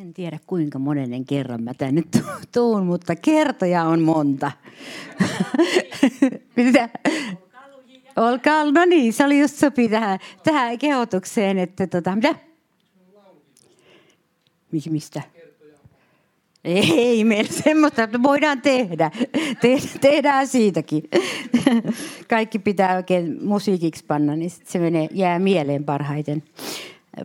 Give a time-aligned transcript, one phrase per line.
[0.00, 2.02] En tiedä kuinka monennen kerran mä tänne
[2.52, 4.52] tuun, mutta kertoja on monta.
[6.56, 6.88] Mitä?
[8.16, 12.34] Olkaa, no niin, se oli just sopii tähän, tähän kehotukseen, että tota, mitä?
[14.90, 15.22] Mistä?
[16.64, 19.10] Ei meillä semmoista, että voidaan tehdä.
[19.60, 21.02] Te, tehdään siitäkin.
[22.28, 26.42] Kaikki pitää oikein musiikiksi panna, niin se menee, jää mieleen parhaiten.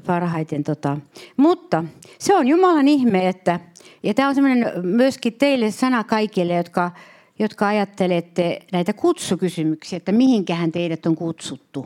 [0.06, 0.98] Parhaiten tota.
[1.38, 1.84] Mutta
[2.20, 3.60] se on Jumalan ihme, että,
[4.04, 6.92] ja tämä on semmoinen myöskin teille sana kaikille, jotka,
[7.40, 11.86] jotka ajattelette näitä kutsukysymyksiä, että mihinkähän teidät on kutsuttu.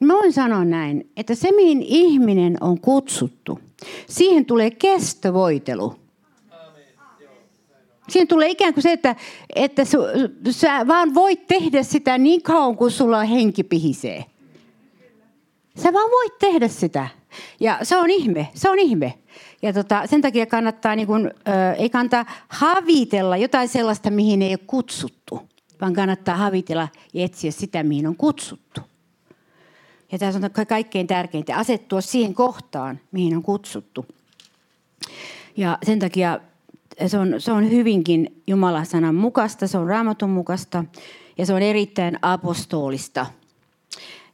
[0.00, 3.58] Mä voin sanoa näin, että se mihin ihminen on kutsuttu,
[4.06, 5.94] siihen tulee kestovoitelu–
[8.08, 9.16] Siinä tulee ikään kuin se, että,
[9.54, 9.82] että
[10.50, 14.24] sä vaan voit tehdä sitä niin kauan, kuin sulla henki pihisee.
[15.82, 17.08] Sä vaan voit tehdä sitä.
[17.60, 19.18] Ja se on ihme, se on ihme.
[19.62, 24.52] Ja tota, sen takia kannattaa, niin kun, ö, ei kannata havitella jotain sellaista, mihin ei
[24.52, 25.40] ole kutsuttu,
[25.80, 28.80] vaan kannattaa havitella ja etsiä sitä, mihin on kutsuttu.
[30.12, 34.06] Ja tässä on kaikkein tärkeintä, asettua siihen kohtaan, mihin on kutsuttu.
[35.56, 36.40] Ja sen takia
[37.06, 40.84] se on, se on hyvinkin Jumalan sanan mukaista, se on raamatun mukaista
[41.38, 43.26] ja se on erittäin apostolista.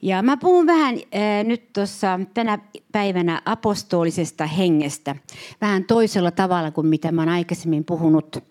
[0.05, 2.59] Ja mä puhun vähän äh, nyt tuossa tänä
[2.93, 5.17] päivänä apostolisesta hengestä,
[5.61, 8.45] vähän toisella tavalla kuin mitä mä oon aikaisemmin puhunut.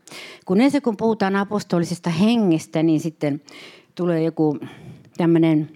[0.45, 3.41] Kun ensin kun puhutaan apostolisesta hengestä, niin sitten
[3.95, 4.59] tulee joku
[5.17, 5.69] tämmöinen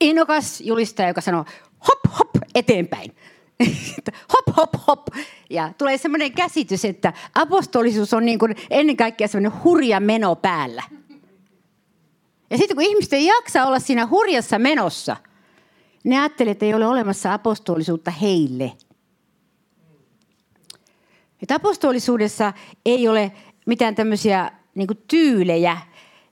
[0.00, 1.44] innokas julistaja, joka sanoo
[1.88, 3.12] hop hop eteenpäin.
[4.32, 5.06] hop, hop, hop.
[5.50, 10.82] Ja tulee semmoinen käsitys, että apostolisuus on niin kuin ennen kaikkea semmoinen hurja meno päällä.
[12.50, 15.16] Ja sitten kun ihmiset ei jaksa olla siinä hurjassa menossa,
[16.04, 18.72] ne ajattelee, että ei ole olemassa apostolisuutta heille.
[21.42, 22.52] Että apostolisuudessa
[22.86, 23.32] ei ole
[23.66, 25.78] mitään tämmöisiä niin tyylejä.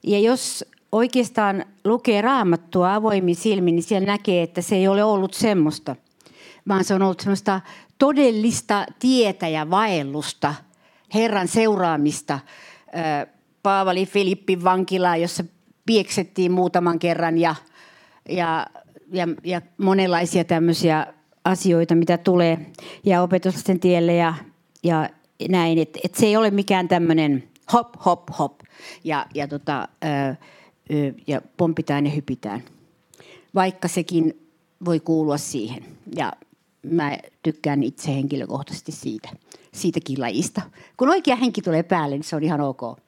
[0.03, 5.35] Ja jos oikeastaan lukee raamattua avoimin silmin, niin siellä näkee, että se ei ole ollut
[5.35, 5.97] semmoista–
[6.69, 7.61] vaan se on ollut semmoista
[7.99, 10.55] todellista tietä ja vaellusta,
[11.15, 12.39] Herran seuraamista.
[13.63, 15.45] Paavali Filippin vankilaa, jossa
[15.89, 17.55] pieksettiin muutaman kerran ja,
[18.29, 18.67] ja,
[19.13, 21.07] ja, ja monenlaisia tämmöisiä
[21.45, 22.59] asioita, mitä tulee
[23.05, 24.35] ja opetusten tielle ja,
[24.83, 25.11] ja
[25.49, 25.79] näin.
[25.79, 28.61] Että et se ei ole mikään tämmöinen hop, hop, hop
[29.05, 30.09] ja, ja, tota, ö,
[30.95, 32.63] ö, ja pompitaan ja hypitään,
[33.55, 34.49] vaikka sekin
[34.85, 35.85] voi kuulua siihen.
[36.17, 36.33] Ja
[36.83, 39.29] mä tykkään itse henkilökohtaisesti siitä,
[39.73, 40.63] siitäkin lajista.
[40.97, 43.08] Kun oikea henki tulee päälle, niin se on ihan ok.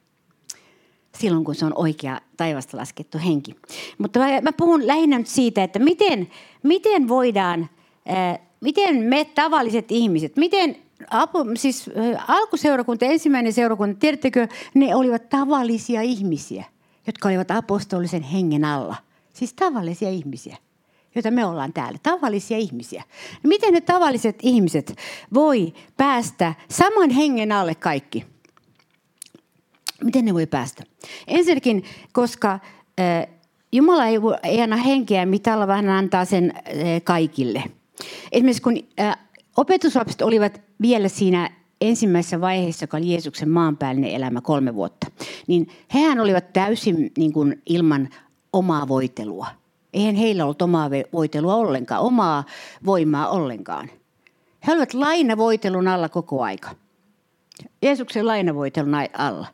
[1.18, 3.56] Silloin, kun se on oikea taivasta laskettu henki.
[3.98, 6.28] Mutta mä, mä puhun lähinnä nyt siitä, että miten,
[6.62, 7.68] miten voidaan,
[8.10, 10.76] äh, miten me tavalliset ihmiset, miten
[11.10, 16.64] apu, siis äh, alkuseurakunta, ensimmäinen seurakunta, tiedättekö, ne olivat tavallisia ihmisiä,
[17.06, 18.96] jotka olivat apostolisen hengen alla.
[19.34, 20.56] Siis tavallisia ihmisiä
[21.14, 23.02] joita me ollaan täällä, tavallisia ihmisiä.
[23.42, 24.96] No miten ne tavalliset ihmiset
[25.34, 28.26] voi päästä saman hengen alle kaikki?
[30.04, 30.82] Miten ne voi päästä?
[31.26, 32.58] Ensinnäkin, koska
[33.72, 36.52] Jumala ei, ei anna henkeä mitalla, vaan antaa sen
[37.04, 37.64] kaikille.
[38.32, 38.78] Esimerkiksi kun
[39.56, 41.50] opetuslapset olivat vielä siinä
[41.80, 45.06] ensimmäisessä vaiheessa, joka oli Jeesuksen maanpäällinen elämä kolme vuotta,
[45.46, 48.08] niin hehän olivat täysin niin kuin, ilman
[48.52, 49.46] omaa voitelua–
[49.94, 52.44] Eihän heillä ollut omaa voitelua ollenkaan, omaa
[52.86, 53.90] voimaa ollenkaan.
[54.66, 56.70] He olivat lainavoitelun alla koko aika.
[57.82, 59.46] Jeesuksen lainavoitelun alla.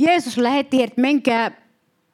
[0.00, 1.50] Jeesus lähetti että menkää,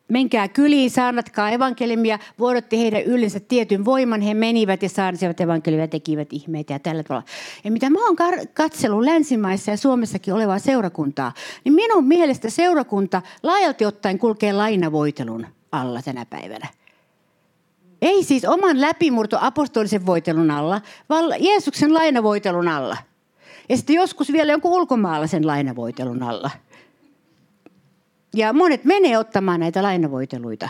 [0.08, 4.20] menkää kyliin, saarnatkaa evankeliumia, vuodotti heidän yllensä tietyn voiman.
[4.20, 7.26] He menivät ja saarnasivat evankeliumia ja tekivät ihmeitä ja tällä tavalla.
[7.64, 8.16] Ja mitä mä oon
[8.54, 11.32] katsellut länsimaissa ja Suomessakin olevaa seurakuntaa,
[11.64, 16.68] niin minun mielestä seurakunta laajalti ottaen kulkee lainavoitelun alla tänä päivänä.
[18.02, 22.96] Ei siis oman läpimurto apostolisen voitelun alla, vaan Jeesuksen lainavoitelun alla.
[23.68, 26.50] Ja sitten joskus vielä jonkun ulkomaalaisen lainavoitelun alla.
[28.36, 30.68] Ja monet menee ottamaan näitä lainavoiteluita.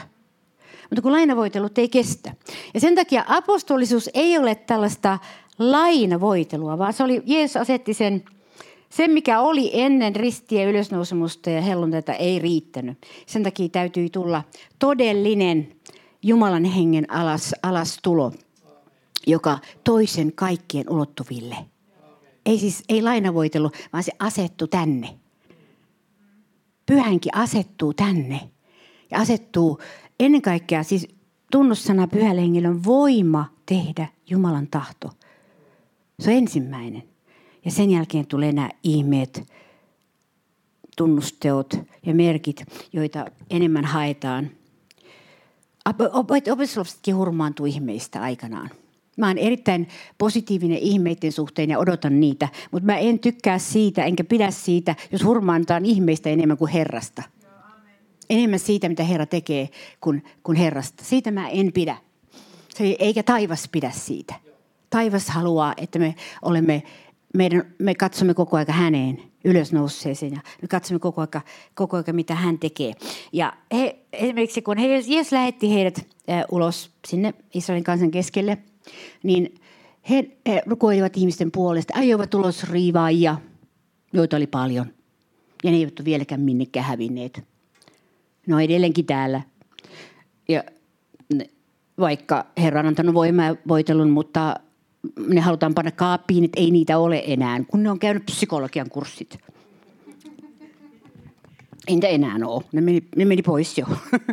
[0.91, 2.35] Mutta kun lainavoitelut ei kestä.
[2.75, 5.19] Ja sen takia apostolisuus ei ole tällaista
[5.59, 8.25] lainavoitelua, vaan se oli, Jeesus asetti sen,
[8.89, 12.99] sen mikä oli ennen ristiä ylösnousemusta ja helluntaita ei riittänyt.
[13.27, 14.43] Sen takia täytyy tulla
[14.79, 15.69] todellinen
[16.23, 18.33] Jumalan hengen alas, alastulo,
[19.27, 21.57] joka toisen kaikkien ulottuville.
[22.47, 25.26] Ei siis, ei lainavoitelu, vaan se asettu tänne.
[26.87, 28.41] Pyhänkin asettuu tänne.
[29.11, 29.81] Ja asettuu
[30.21, 31.09] ennen kaikkea, siis
[31.53, 35.11] tunnussana hengellä on voima tehdä Jumalan tahto.
[36.21, 37.03] Se on ensimmäinen.
[37.65, 39.53] Ja sen jälkeen tulee nämä ihmeet,
[40.97, 41.75] tunnusteot
[42.07, 44.51] ja merkit, joita enemmän haetaan.
[46.53, 48.71] Opetuslapsetkin hurmaantuu ihmeistä aikanaan.
[49.17, 54.25] Mä oon erittäin positiivinen ihmeiden suhteen ja odotan niitä, mutta mä en tykkää siitä enkä
[54.25, 57.23] pidä siitä, jos hurmaantaan ihmeistä enemmän kuin Herrasta.
[58.31, 59.69] Enemmän siitä, mitä Herra tekee,
[60.01, 61.05] kuin, kuin Herrasta.
[61.05, 61.97] Siitä mä en pidä.
[62.69, 64.35] Se, eikä taivas pidä siitä.
[64.91, 66.83] Taivas haluaa, että me olemme,
[67.35, 71.41] meidän, me katsomme koko aika häneen ylösnouseeseen ja me katsomme koko aika,
[71.75, 72.93] koko aika mitä hän tekee.
[73.33, 76.07] Ja he, esimerkiksi kun he, Jeesus lähetti heidät
[76.51, 78.59] ulos sinne Israelin kansan keskelle,
[79.23, 79.55] niin
[80.11, 83.37] he, he rukoilivat ihmisten puolesta, ajoivat ulos riivaajia,
[84.13, 84.87] joita oli paljon.
[85.65, 87.45] Ja ne eivät ole vieläkään minnekään hävinneet.
[88.47, 89.41] Ne on edelleenkin täällä.
[90.49, 90.65] Ja
[91.99, 94.55] vaikka Herra on antanut voimaa voitelun, mutta
[95.29, 99.39] ne halutaan panna kaappiin, että ei niitä ole enää, kun ne on käynyt psykologian kurssit.
[101.89, 102.65] Ei niitä enää ole.
[102.73, 103.87] Ne meni, ne meni pois jo.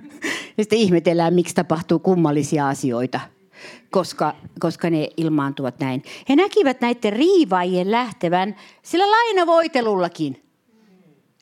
[0.57, 3.19] ja sitten ihmetellään, miksi tapahtuu kummallisia asioita,
[3.93, 6.03] koska, koska ne ilmaantuvat näin.
[6.29, 10.43] He näkivät näiden riivaajien lähtevän sillä lainavoitelullakin.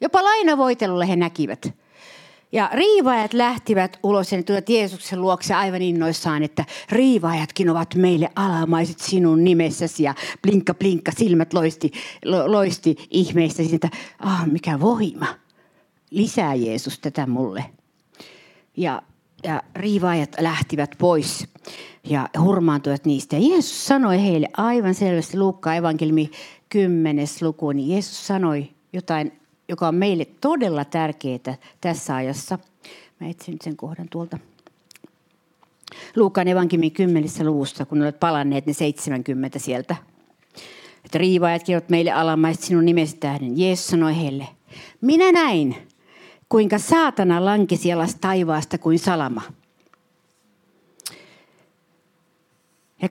[0.02, 1.74] Jopa lainavoitelulla he näkivät.
[2.52, 8.30] Ja riivaajat lähtivät ulos ja ne tulivat Jeesuksen luokse aivan innoissaan, että riivaajatkin ovat meille
[8.36, 10.04] alamaiset sinun nimessäsi.
[10.04, 11.92] Ja blinkka, blinkka, silmät loisti,
[12.26, 13.90] lo, loisti ihmeistä että
[14.20, 15.28] ah, mikä voima.
[16.10, 17.66] Lisää Jeesus tätä mulle.
[18.78, 19.02] Ja,
[19.44, 21.51] ja riivaajat lähtivät pois
[22.10, 23.36] ja hurmaantuivat niistä.
[23.36, 26.32] Ja Jeesus sanoi heille aivan selvästi, Luukka evankelmi
[26.70, 27.28] 10.
[27.42, 29.32] luku, niin Jeesus sanoi jotain
[29.72, 32.60] joka on meille todella tärkeää tässä ajassa.
[33.20, 34.38] Mä etsin sen kohdan tuolta.
[36.16, 39.96] Luukan evankeliumin kymmenessä luvussa, kun olet palanneet ne 70 sieltä.
[41.06, 43.60] Että riivaajat kirjoit meille alamaiset sinun nimesi tähden.
[43.60, 44.48] Jeesus sanoi heille,
[45.02, 45.76] minä näin,
[46.50, 49.42] kuinka saatana lankesi alas taivaasta kuin salama–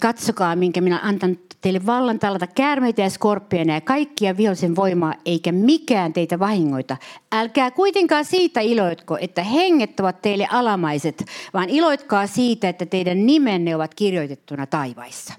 [0.01, 5.53] katsokaa, minkä minä antan teille vallan tallata käärmeitä ja skorpioneja ja kaikkia vihollisen voimaa, eikä
[5.53, 6.97] mikään teitä vahingoita.
[7.33, 11.25] Älkää kuitenkaan siitä iloitko, että henget ovat teille alamaiset,
[11.55, 15.35] vaan iloitkaa siitä, että teidän nimenne ovat kirjoitettuna taivaissa.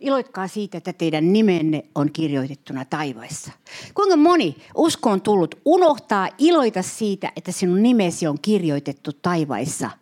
[0.00, 3.52] Iloitkaa siitä, että teidän nimenne on kirjoitettuna taivaissa.
[3.94, 9.90] Kuinka moni usko on tullut unohtaa iloita siitä, että sinun nimesi on kirjoitettu taivaissa–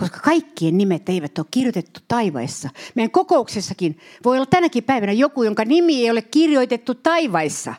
[0.00, 2.68] koska kaikkien nimet eivät ole kirjoitettu taivaissa.
[2.94, 7.74] Meidän kokouksessakin voi olla tänäkin päivänä joku, jonka nimi ei ole kirjoitettu taivaissa.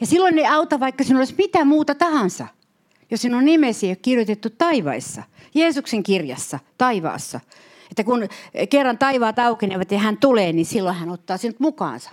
[0.00, 2.46] Ja silloin ei auta, vaikka sinulla olisi mitä muuta tahansa,
[3.10, 5.22] jos sinun nimesi ei ole kirjoitettu taivaissa.
[5.54, 7.40] Jeesuksen kirjassa, taivaassa.
[7.90, 8.28] Että kun
[8.70, 12.10] kerran taivaat aukenevat ja hän tulee, niin silloin hän ottaa sinut mukaansa.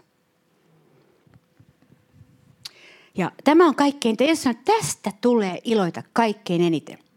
[3.15, 4.17] Ja tämä on kaikkein,
[4.65, 7.10] tästä tulee iloita kaikkein eniten.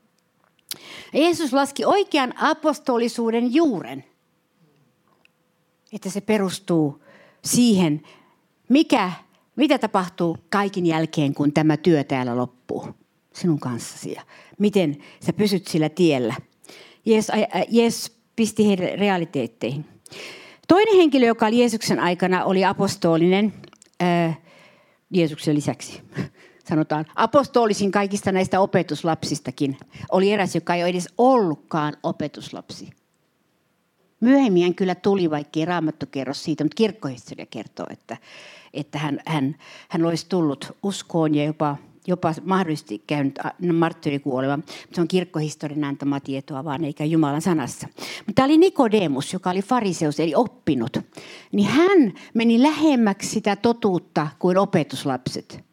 [1.12, 4.04] Jeesus laski oikean apostolisuuden juuren,
[5.92, 7.04] että se perustuu
[7.44, 8.02] siihen,
[8.68, 9.12] mikä,
[9.56, 12.88] mitä tapahtuu kaikin jälkeen, kun tämä työ täällä loppuu
[13.32, 14.22] sinun kanssasi ja
[14.58, 16.34] miten sä pysyt sillä tiellä.
[17.04, 17.34] Jeesus,
[17.68, 19.84] Jeesus pisti heidän realiteetteihin.
[20.68, 23.52] Toinen henkilö, joka oli Jeesuksen aikana, oli apostolinen
[24.00, 24.34] ää,
[25.10, 26.00] Jeesuksen lisäksi
[26.68, 29.76] sanotaan, apostolisin kaikista näistä opetuslapsistakin
[30.12, 32.90] oli eräs, joka ei ole edes ollutkaan opetuslapsi.
[34.20, 38.16] Myöhemmin kyllä tuli, vaikka raamattu kerro siitä, mutta kirkkohistoria kertoo, että,
[38.74, 39.56] että hän, hän,
[39.88, 43.38] hän olisi tullut uskoon ja jopa, jopa mahdollisesti käynyt
[43.72, 44.58] marttyyrikuolema.
[44.92, 47.88] Se on kirkkohistorian antama tietoa vaan, eikä Jumalan sanassa.
[47.96, 50.96] Mutta tämä oli Nikodemus, joka oli fariseus, eli oppinut.
[51.52, 55.64] Niin hän meni lähemmäksi sitä totuutta kuin opetuslapset.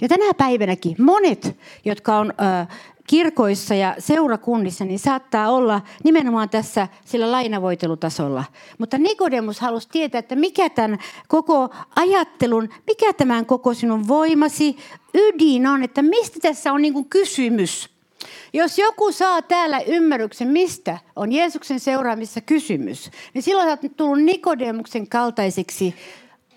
[0.00, 2.66] Ja tänä päivänäkin monet, jotka on ö,
[3.10, 8.44] kirkoissa ja seurakunnissa, niin saattaa olla nimenomaan tässä sillä lainavoitelutasolla.
[8.78, 14.76] Mutta Nikodemus halusi tietää, että mikä tämän koko ajattelun, mikä tämän koko sinun voimasi
[15.14, 17.90] ydin on, että mistä tässä on niin kysymys.
[18.52, 25.08] Jos joku saa täällä ymmärryksen, mistä on Jeesuksen seuraamissa kysymys, niin silloin olet tullut Nikodemuksen
[25.08, 25.94] kaltaiseksi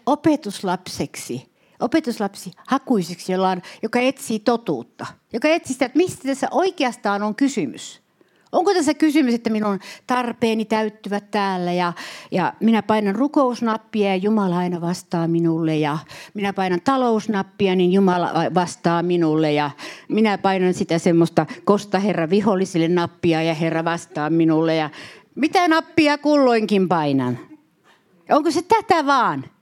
[0.06, 1.46] opetuslapseksi–
[1.84, 5.06] opetuslapsi hakuisiksi, jolla on, joka etsii totuutta.
[5.34, 8.04] Joka etsii sitä, että mistä tässä oikeastaan on kysymys.
[8.52, 11.94] Onko tässä kysymys, että minun tarpeeni täyttyvät täällä ja,
[12.32, 15.98] ja minä painan rukousnappia ja Jumala aina vastaa minulle ja
[16.34, 19.72] minä painan talousnappia, niin Jumala vastaa minulle ja
[20.08, 24.90] minä painan sitä semmoista kosta Herra vihollisille nappia ja Herra vastaa minulle ja
[25.36, 27.40] mitä nappia kulloinkin painan.
[28.30, 29.53] Onko se tätä vaan?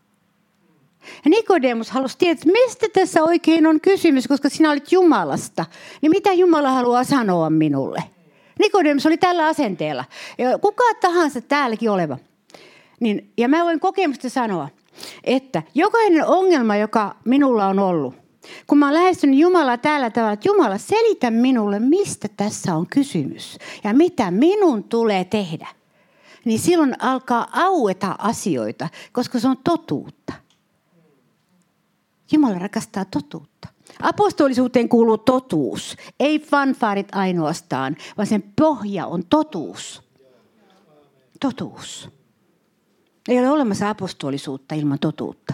[1.25, 5.65] Ja Nikodemus halusi tietää, että mistä tässä oikein on kysymys, koska sinä olit Jumalasta.
[6.01, 8.03] Niin mitä Jumala haluaa sanoa minulle?
[8.60, 10.05] Nikodemus oli tällä asenteella.
[10.38, 12.17] Ja kuka tahansa täälläkin oleva.
[13.00, 14.70] Niin, ja mä voin kokemusta sanoa,
[15.24, 18.15] että jokainen ongelma, joka minulla on ollut,
[18.67, 23.58] kun mä oon lähestynyt Jumalaa täällä tavalla, että Jumala, selitä minulle, mistä tässä on kysymys
[23.84, 25.67] ja mitä minun tulee tehdä.
[26.46, 30.34] Niin silloin alkaa aueta asioita, koska se on totuutta.
[32.31, 33.67] Jumala rakastaa totuutta.
[34.01, 40.01] Apostolisuuteen kuuluu totuus, ei fanfaarit ainoastaan, vaan sen pohja on totuus.
[41.39, 42.09] Totuus.
[43.29, 45.53] Ei ole olemassa apostolisuutta ilman totuutta.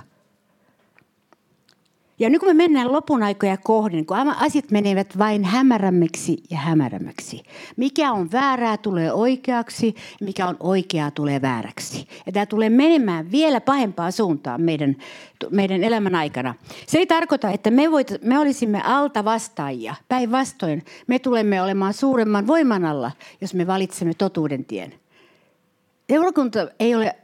[2.19, 7.43] Ja nyt kun me mennään lopun aikoja kohden, kun asiat menevät vain hämärämmiksi ja hämärämmäksi.
[7.75, 12.07] Mikä on väärää tulee oikeaksi, mikä on oikeaa tulee vääräksi.
[12.25, 14.95] Ja tämä tulee menemään vielä pahempaan suuntaan meidän,
[15.51, 16.55] meidän elämän aikana.
[16.88, 19.95] Se ei tarkoita, että me, voit, me olisimme alta vastaajia.
[20.07, 24.93] Päinvastoin me tulemme olemaan suuremman voiman alla, jos me valitsemme totuuden tien.
[26.09, 27.15] Seurakunta ei ole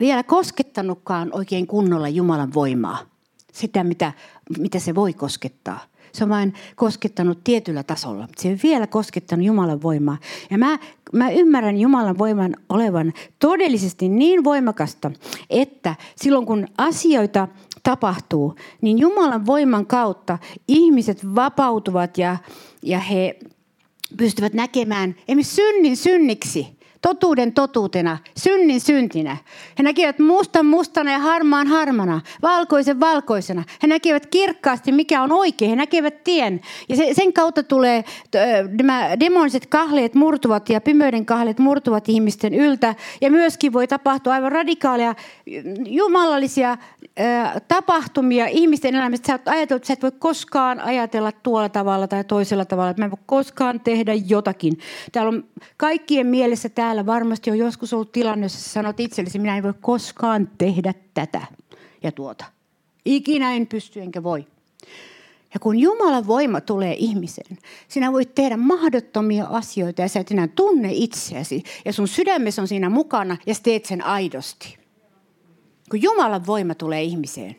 [0.00, 3.15] vielä koskettanutkaan oikein kunnolla Jumalan voimaa
[3.56, 4.12] sitä, mitä,
[4.58, 5.80] mitä se voi koskettaa.
[6.12, 8.28] Se on vain koskettanut tietyllä tasolla.
[8.36, 10.18] Se ei vielä koskettanut Jumalan voimaa.
[10.50, 10.78] Ja mä,
[11.12, 15.10] mä ymmärrän Jumalan voiman olevan todellisesti niin voimakasta,
[15.50, 17.48] että silloin kun asioita
[17.82, 22.36] tapahtuu, niin Jumalan voiman kautta ihmiset vapautuvat ja,
[22.82, 23.38] ja he
[24.16, 26.66] pystyvät näkemään esimerkiksi synnin synniksi–
[27.06, 29.36] totuuden totuutena, synnin syntinä.
[29.78, 33.64] He näkivät mustan mustana ja harmaan harmana, valkoisen valkoisena.
[33.82, 35.70] He näkivät kirkkaasti, mikä on oikein.
[35.70, 36.60] He näkevät tien.
[36.88, 38.04] Ja sen kautta tulee
[38.82, 42.94] nämä demoniset kahleet murtuvat ja pimeyden kahleet murtuvat ihmisten yltä.
[43.20, 45.14] Ja myöskin voi tapahtua aivan radikaaleja
[45.86, 46.76] jumalallisia
[47.68, 49.26] tapahtumia ihmisten elämästä.
[49.26, 52.94] Sä oot ajatellut, että sä et voi koskaan ajatella tuolla tavalla tai toisella tavalla.
[52.98, 54.78] Mä en voi koskaan tehdä jotakin.
[55.12, 55.44] Täällä on
[55.76, 59.74] kaikkien mielessä täällä täällä varmasti on joskus ollut tilanne, jossa sanot itsellesi, minä en voi
[59.80, 61.46] koskaan tehdä tätä
[62.02, 62.44] ja tuota.
[63.04, 64.46] Ikinä en pysty enkä voi.
[65.54, 70.48] Ja kun Jumalan voima tulee ihmiseen, sinä voit tehdä mahdottomia asioita ja sä et enää
[70.48, 71.62] tunne itseäsi.
[71.84, 74.78] Ja sun sydämessä on siinä mukana ja sä teet sen aidosti.
[75.90, 77.56] Kun Jumalan voima tulee ihmiseen,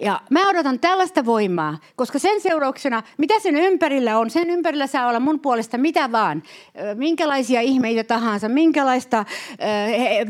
[0.00, 5.08] ja mä odotan tällaista voimaa, koska sen seurauksena, mitä sen ympärillä on, sen ympärillä saa
[5.08, 6.42] olla mun puolesta mitä vaan.
[6.94, 9.24] Minkälaisia ihmeitä tahansa, minkälaista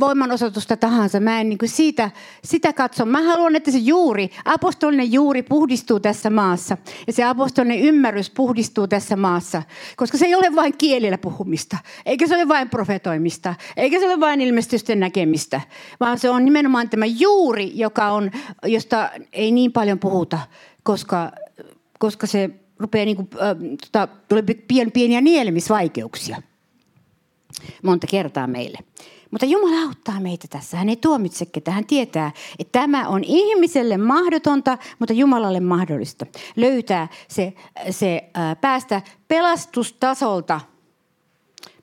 [0.01, 1.21] voimanosoitusta tahansa.
[1.21, 2.11] Mä en niin kuin siitä,
[2.45, 3.05] sitä katso.
[3.05, 6.77] Mä haluan, että se juuri, apostolinen juuri puhdistuu tässä maassa.
[7.07, 9.63] Ja se apostolinen ymmärrys puhdistuu tässä maassa.
[9.97, 14.21] Koska se ei ole vain kielillä puhumista, eikä se ole vain profetoimista, eikä se ole
[14.21, 15.61] vain ilmestysten näkemistä.
[16.01, 18.31] Vaan se on nimenomaan tämä juuri, joka on,
[18.65, 20.39] josta ei niin paljon puhuta,
[20.83, 21.33] koska,
[21.99, 26.43] koska se rupeaa niin kuin, äh, tota, tulee pien, pieniä nielemisvaikeuksia
[27.83, 28.79] monta kertaa meille.
[29.31, 30.77] Mutta Jumala auttaa meitä tässä.
[30.77, 31.75] Hän ei tuomitse ketään.
[31.75, 36.27] Hän tietää, että tämä on ihmiselle mahdotonta, mutta Jumalalle mahdollista.
[36.57, 37.53] Löytää se,
[37.91, 40.61] se äh, päästä pelastustasolta,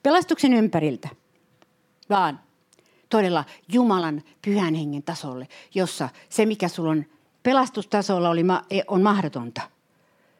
[0.03, 1.09] pelastuksen ympäriltä,
[2.09, 2.39] vaan
[3.09, 7.05] todella Jumalan pyhän hengen tasolle, jossa se, mikä sulla on
[7.43, 9.61] pelastustasolla oli, e, on mahdotonta.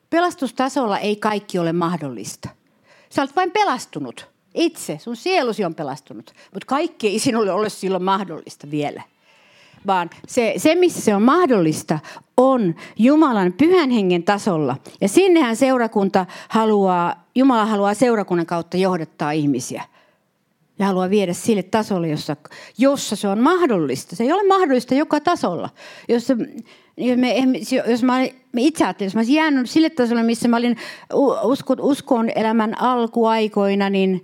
[0.09, 2.49] Pelastustasolla ei kaikki ole mahdollista.
[3.09, 4.27] Sä olet vain pelastunut.
[4.53, 6.33] Itse, sun sielusi on pelastunut.
[6.53, 9.01] Mutta kaikki ei sinulle ole silloin mahdollista vielä.
[9.87, 11.99] Vaan se, se, missä se on mahdollista,
[12.37, 14.75] on Jumalan pyhän hengen tasolla.
[15.01, 19.83] Ja sinnehän seurakunta haluaa, Jumala haluaa seurakunnan kautta johdattaa ihmisiä.
[20.79, 22.35] Ja haluaa viedä sille tasolle, jossa,
[22.77, 24.15] jossa se on mahdollista.
[24.15, 25.69] Se ei ole mahdollista joka tasolla.
[26.09, 26.33] Jossa
[26.97, 27.35] jos, me,
[27.89, 28.19] jos mä,
[28.51, 30.77] mä itse ajattelin, jos mä olisin jäänyt sille tasolle, missä mä olin
[31.43, 34.23] uskon, uskon elämän alkuaikoina, niin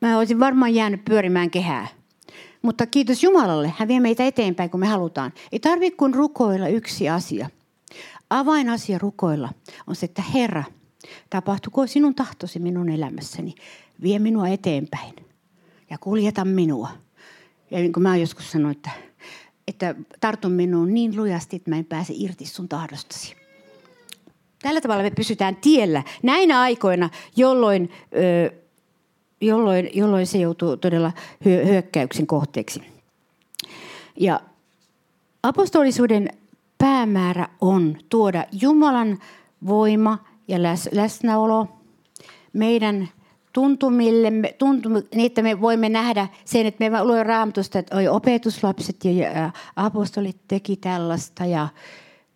[0.00, 1.88] mä olisin varmaan jäänyt pyörimään kehää.
[2.62, 5.32] Mutta kiitos Jumalalle, hän vie meitä eteenpäin, kun me halutaan.
[5.52, 7.50] Ei tarvitse kuin rukoilla yksi asia.
[8.30, 9.48] Avainasia rukoilla
[9.86, 10.64] on se, että Herra,
[11.30, 13.54] tapahtuko sinun tahtosi minun elämässäni.
[14.02, 15.14] Vie minua eteenpäin
[15.90, 16.88] ja kuljeta minua.
[17.70, 18.90] Ja niin kuin mä joskus sanoin, että
[19.68, 23.36] että tartun minuun niin lujasti, että mä en pääse irti sun tahdostasi.
[24.62, 28.50] Tällä tavalla me pysytään tiellä näinä aikoina, jolloin, ö,
[29.40, 31.12] jolloin, jolloin se joutuu todella
[31.44, 32.82] hyökkäyksen kohteeksi.
[34.16, 34.40] Ja
[35.42, 36.28] apostolisuuden
[36.78, 39.18] päämäärä on tuoda Jumalan
[39.66, 41.68] voima ja läs, läsnäolo
[42.52, 43.08] meidän
[43.52, 49.50] tuntumille, tuntum, niin että me voimme nähdä sen, että me luemme raamatusta, että opetuslapset ja
[49.76, 51.68] apostolit teki tällaista ja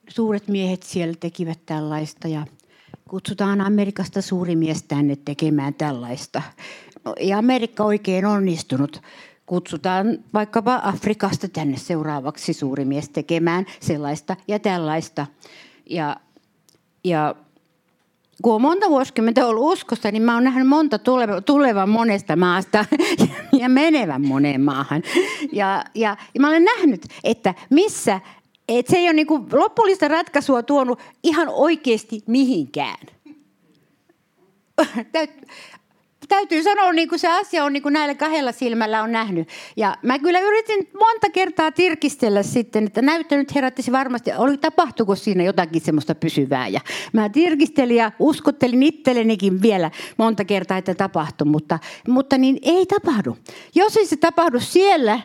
[0.09, 2.47] suuret miehet siellä tekivät tällaista ja
[3.09, 6.42] kutsutaan Amerikasta suuri mies tänne tekemään tällaista.
[7.04, 9.02] No, ei Amerikka oikein onnistunut.
[9.47, 15.26] Kutsutaan vaikkapa Afrikasta tänne seuraavaksi suuri mies tekemään sellaista ja tällaista.
[15.90, 16.16] Ja,
[17.04, 17.35] ja
[18.42, 22.84] kun olen monta vuosikymmentä ollut uskossa, niin mä oon nähnyt monta tuleva, tulevan monesta maasta
[23.60, 25.02] ja menevän moneen maahan.
[25.52, 28.20] Ja, ja, ja mä olen nähnyt, että missä,
[28.68, 33.06] että se ei ole niin lopullista ratkaisua tuonut ihan oikeasti mihinkään
[36.28, 39.48] täytyy sanoa, niin kuin se asia on niin kuin näillä kahdella silmällä on nähnyt.
[39.76, 45.42] Ja mä kyllä yritin monta kertaa tirkistellä sitten, että näyttänyt herättäisi varmasti, oli tapahtuko siinä
[45.42, 46.68] jotakin semmoista pysyvää.
[46.68, 46.80] Ja
[47.12, 51.78] mä tirkistelin ja uskottelin itsellenikin vielä monta kertaa, että tapahtui, mutta,
[52.08, 53.36] mutta niin ei tapahdu.
[53.74, 55.20] Jos ei se tapahdu siellä,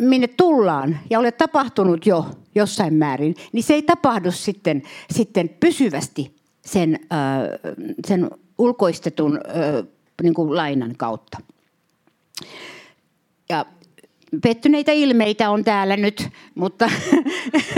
[0.00, 6.36] minne tullaan ja ole tapahtunut jo jossain määrin, niin se ei tapahdu sitten, sitten pysyvästi
[6.64, 6.98] sen,
[8.06, 9.84] sen ulkoistetun äh,
[10.22, 11.38] niin kuin lainan kautta.
[13.48, 13.66] Ja
[14.42, 16.90] pettyneitä ilmeitä on täällä nyt, mutta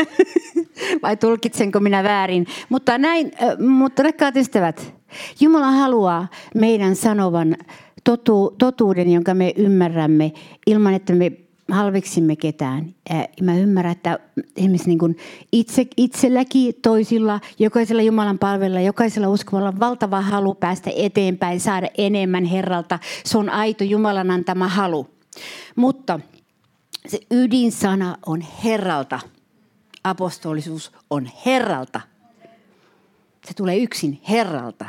[1.02, 2.46] vai tulkitsenko minä väärin?
[2.68, 4.94] Mutta näin, mutta rakkaat ystävät,
[5.40, 7.56] Jumala haluaa meidän sanovan
[8.04, 10.32] totu, totuuden, jonka me ymmärrämme
[10.66, 11.32] ilman, että me
[11.70, 12.94] halveksimme ketään.
[13.42, 14.18] Mä ymmärrän, että
[14.86, 15.16] niin kuin
[15.52, 22.44] itse, itselläkin toisilla, jokaisella Jumalan palvella, jokaisella uskovalla on valtava halu päästä eteenpäin, saada enemmän
[22.44, 22.98] Herralta.
[23.24, 25.10] Se on aito Jumalan antama halu.
[25.76, 26.20] Mutta
[27.06, 29.20] se ydinsana on Herralta.
[30.04, 32.00] Apostolisuus on Herralta.
[33.46, 34.86] Se tulee yksin Herralta.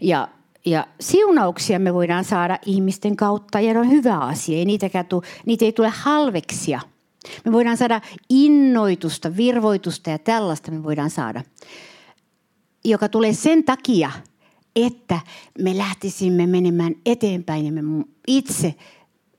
[0.00, 0.28] Ja
[0.66, 4.58] ja siunauksia me voidaan saada ihmisten kautta ja ne on hyvä asia.
[4.58, 6.80] Ei niitä, tule, niitä ei tule halveksia.
[7.44, 11.42] Me voidaan saada innoitusta, virvoitusta ja tällaista me voidaan saada.
[12.84, 14.10] Joka tulee sen takia,
[14.76, 15.20] että
[15.58, 18.74] me lähtisimme menemään eteenpäin ja me itse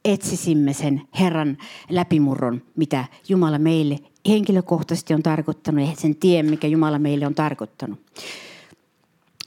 [0.05, 1.57] etsisimme sen Herran
[1.89, 7.99] läpimurron, mitä Jumala meille henkilökohtaisesti on tarkoittanut ja sen tien, mikä Jumala meille on tarkoittanut.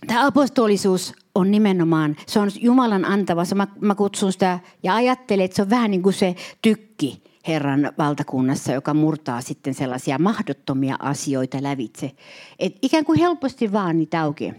[0.06, 3.42] Tämä apostolisuus on nimenomaan, se on Jumalan antava.
[3.54, 7.92] Mä, mä kutsun sitä ja ajattelen, että se on vähän niin kuin se tykki Herran
[7.98, 12.10] valtakunnassa, joka murtaa sitten sellaisia mahdottomia asioita lävitse.
[12.58, 14.54] Et ikään kuin helposti vaan niitä auki.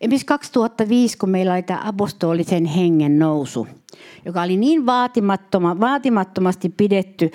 [0.00, 3.66] Esimerkiksi 2005, kun meillä oli tämä apostolisen hengen nousu,
[4.24, 7.30] joka oli niin vaatimattoma, vaatimattomasti pidetty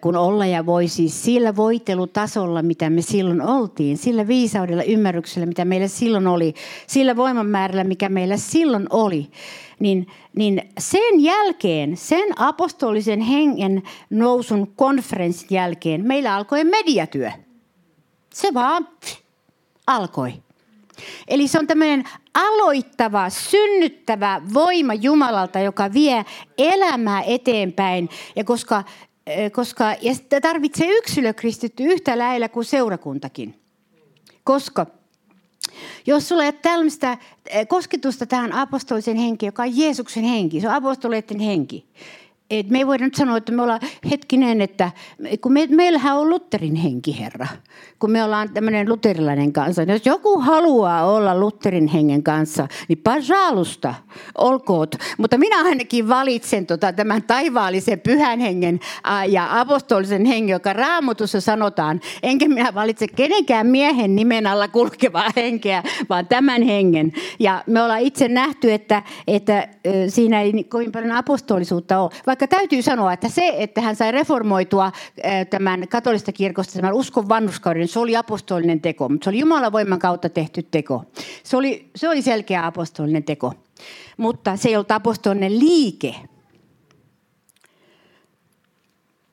[0.00, 5.64] kun olla ja voi siis sillä voitelutasolla, mitä me silloin oltiin, sillä viisaudella, ymmärryksellä, mitä
[5.64, 6.54] meillä silloin oli,
[6.86, 9.30] sillä voimamäärällä, mikä meillä silloin oli,
[9.78, 17.30] niin, niin sen jälkeen, sen apostolisen hengen nousun konferenssin jälkeen, meillä alkoi mediatyö.
[18.34, 18.88] Se vaan
[19.86, 20.45] alkoi.
[21.28, 22.04] Eli se on tämmöinen
[22.34, 26.24] aloittava, synnyttävä voima Jumalalta, joka vie
[26.58, 28.08] elämää eteenpäin.
[28.36, 28.84] Ja koska,
[29.52, 33.60] koska ja tarvitsee yksilökristitty yhtä lähellä kuin seurakuntakin.
[34.44, 34.86] Koska
[36.06, 37.18] jos sulla ei ole tällaista
[37.68, 41.86] kosketusta tähän apostolisen henki, joka on Jeesuksen henki, se on apostoleiden henki,
[42.50, 43.80] et me ei voida nyt sanoa, että me ollaan
[44.10, 44.90] hetkinen, että
[45.40, 47.46] kun me, meillähän on Lutherin henki, Herra.
[47.98, 49.82] Kun me ollaan tämmöinen luterilainen kanssa.
[49.82, 53.94] Jos joku haluaa olla Lutherin hengen kanssa, niin pajalusta,
[54.38, 54.94] olkoot.
[55.18, 58.80] Mutta minä ainakin valitsen tota, tämän taivaallisen pyhän hengen
[59.28, 62.00] ja apostolisen hengen, joka raamutussa sanotaan.
[62.22, 67.12] Enkä minä valitse kenenkään miehen nimen alla kulkevaa henkeä, vaan tämän hengen.
[67.38, 69.68] Ja me ollaan itse nähty, että, että
[70.08, 74.92] siinä ei kovin paljon apostolisuutta ole vaikka täytyy sanoa, että se, että hän sai reformoitua
[75.50, 79.08] tämän katolista kirkosta tämän uskon vannuskauden, se oli apostolinen teko.
[79.08, 81.04] Mutta se oli Jumalan voiman kautta tehty teko.
[81.42, 83.52] Se oli, se oli selkeä apostolinen teko.
[84.16, 86.14] Mutta se ei ollut apostolinen liike.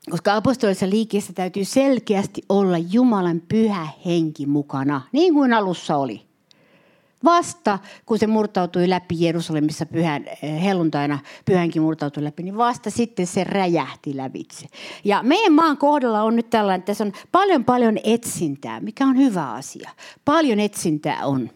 [0.09, 6.21] Koska apostolisessa liikkeessä täytyy selkeästi olla Jumalan pyhä henki mukana, niin kuin alussa oli.
[7.23, 13.27] Vasta kun se murtautui läpi Jerusalemissa pyhän, eh, helluntaina, pyhänkin murtautui läpi, niin vasta sitten
[13.27, 14.67] se räjähti lävitse.
[15.03, 19.17] Ja meidän maan kohdalla on nyt tällainen, että tässä on paljon paljon etsintää, mikä on
[19.17, 19.89] hyvä asia.
[20.25, 21.49] Paljon etsintää on.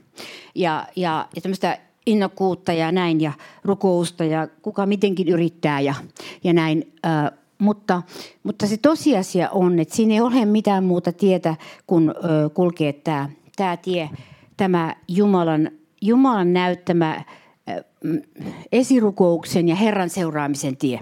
[0.55, 3.31] Ja, ja, ja tämmöistä innokkuutta ja näin ja
[3.63, 5.93] rukousta ja kuka mitenkin yrittää ja,
[6.43, 6.93] ja näin.
[7.05, 8.01] Äh, mutta,
[8.43, 11.55] mutta se tosiasia on, että siinä ei ole mitään muuta tietä
[11.87, 12.15] kuin äh,
[12.53, 14.09] kulkea tämä, tämä tie–
[14.57, 17.23] tämä Jumalan, Jumalan näyttämä
[18.03, 18.21] mm,
[18.71, 20.99] esirukouksen ja Herran seuraamisen tie.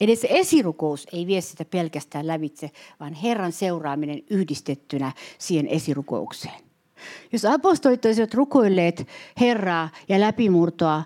[0.00, 6.60] Edes esirukous ei vie sitä pelkästään lävitse, vaan Herran seuraaminen yhdistettynä siihen esirukoukseen.
[7.32, 9.06] Jos apostolit olisivat rukoilleet
[9.40, 11.02] Herraa ja läpimurtoa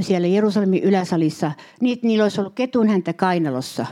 [0.00, 3.86] siellä Jerusalemin yläsalissa, niin niillä olisi ollut ketun häntä kainalossa.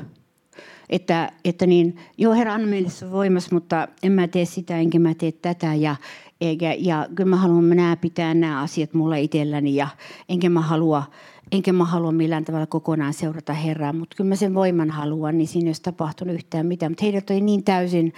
[0.90, 5.14] Että, että niin, joo Herra anna meille voimas, mutta en mä tee sitä enkä mä
[5.14, 5.96] tee tätä ja,
[6.40, 9.88] eikä, ja kyllä mä haluan nämä pitää nämä asiat mulla itselläni ja
[10.28, 11.02] enkä mä halua,
[11.52, 15.48] enkä mä halua millään tavalla kokonaan seurata Herraa, mutta kyllä mä sen voiman haluan, niin
[15.48, 16.92] siinä ei olisi tapahtunut yhtään mitään.
[16.92, 18.12] Mutta heidät oli niin täysin,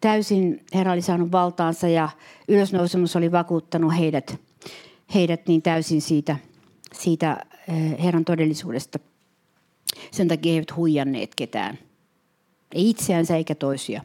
[0.00, 2.08] täysin Herra oli saanut valtaansa ja
[2.48, 4.40] ylösnousemus oli vakuuttanut heidät,
[5.14, 6.36] heidät niin täysin siitä,
[6.92, 8.98] siitä eh, Herran todellisuudesta.
[10.10, 11.78] Sen takia he eivät huijanneet ketään.
[12.74, 14.02] Ei itseänsä eikä toisia.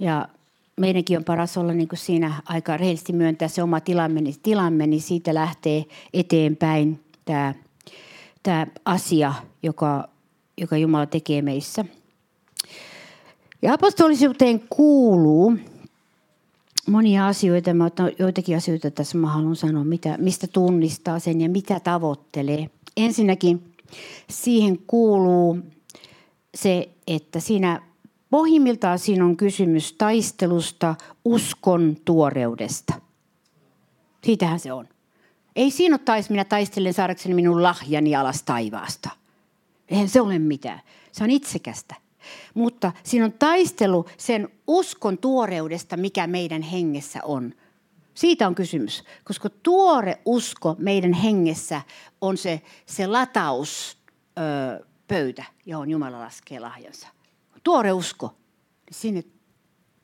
[0.00, 0.28] Ja
[0.76, 4.86] meidänkin on paras olla niin kuin siinä aika rehellisesti myöntää se oma tilamme, niin, tilamme,
[4.86, 5.84] niin siitä lähtee
[6.14, 7.54] eteenpäin tämä,
[8.42, 10.08] tämä asia, joka,
[10.58, 11.84] joka Jumala tekee meissä.
[13.62, 15.56] Ja apostolisuuteen kuuluu
[16.88, 17.74] monia asioita.
[17.74, 22.70] Mä otan joitakin asioita tässä mä haluan sanoa, mitä, mistä tunnistaa sen ja mitä tavoittelee.
[22.96, 23.74] Ensinnäkin
[24.30, 25.58] siihen kuuluu
[26.54, 27.80] se, että siinä
[28.34, 30.94] pohjimmiltaan siinä on kysymys taistelusta
[31.24, 32.94] uskon tuoreudesta.
[34.24, 34.88] Siitähän se on.
[35.56, 39.10] Ei siinä ole tais, minä taistelen saadakseni minun lahjani alas taivaasta.
[39.88, 40.80] Eihän se ole mitään.
[41.12, 41.94] Se on itsekästä.
[42.54, 47.54] Mutta siinä on taistelu sen uskon tuoreudesta, mikä meidän hengessä on.
[48.14, 51.82] Siitä on kysymys, koska tuore usko meidän hengessä
[52.20, 57.13] on se, se latauspöytä, johon Jumala laskee lahjansa.
[57.64, 59.24] Tuore usko, niin sinne,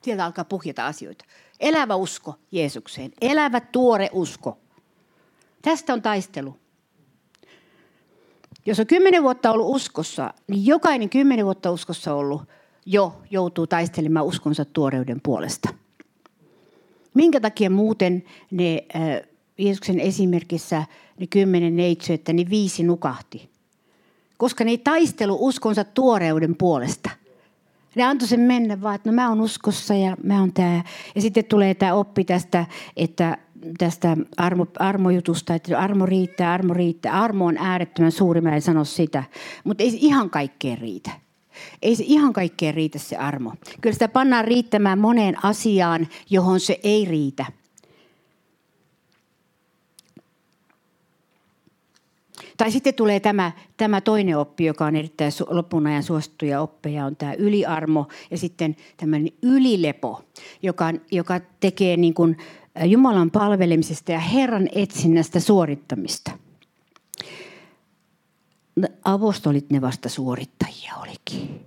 [0.02, 1.24] sieltä alkaa puhjata asioita.
[1.60, 4.58] Elävä usko Jeesukseen, elävä tuore usko.
[5.62, 6.56] Tästä on taistelu.
[8.66, 12.42] Jos on kymmenen vuotta ollut uskossa, niin jokainen kymmenen vuotta uskossa ollut
[12.86, 15.68] jo joutuu taistelemaan uskonsa tuoreuden puolesta.
[17.14, 20.84] Minkä takia muuten ne äh, Jeesuksen esimerkissä
[21.20, 23.50] ne kymmenen neitsyettä, niin viisi nukahti?
[24.36, 27.10] Koska ne ei taistelu uskonsa tuoreuden puolesta.
[28.00, 30.84] Ne antoi sen mennä vaan, että no mä oon uskossa ja mä oon tää.
[31.14, 33.38] Ja sitten tulee tämä oppi tästä, että
[33.78, 37.22] tästä armo, armojutusta, että armo riittää, armo riittää.
[37.22, 39.24] Armo on äärettömän suuri, mä en sano sitä.
[39.64, 41.10] Mutta ei se ihan kaikkeen riitä.
[41.82, 43.52] Ei se ihan kaikkeen riitä se armo.
[43.80, 47.46] Kyllä sitä pannaan riittämään moneen asiaan, johon se ei riitä.
[52.60, 57.16] Tai sitten tulee tämä, tämä toinen oppi, joka on erittäin lopun ajan suosittuja oppeja, on
[57.16, 60.22] tämä yliarmo ja sitten tämmöinen ylilepo,
[60.62, 62.36] joka, joka tekee niin kuin
[62.84, 66.30] Jumalan palvelemisesta ja Herran etsinnästä suorittamista.
[69.04, 71.60] Avostolit ne vasta suorittajia olikin.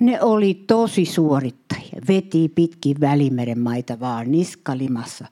[0.00, 2.00] Ne oli tosi suorittajia.
[2.08, 5.26] Veti pitkin välimeren maita vaan niskalimassa.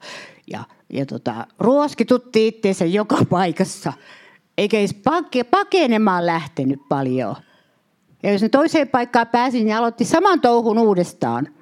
[0.47, 3.93] Ja, ja tota, ruoskitutti itseensä joka paikassa.
[4.57, 7.35] Eikä edes pake, pakenemaan lähtenyt paljon.
[8.23, 11.47] Ja jos ne toiseen paikkaan pääsi, niin aloitti saman touhun uudestaan–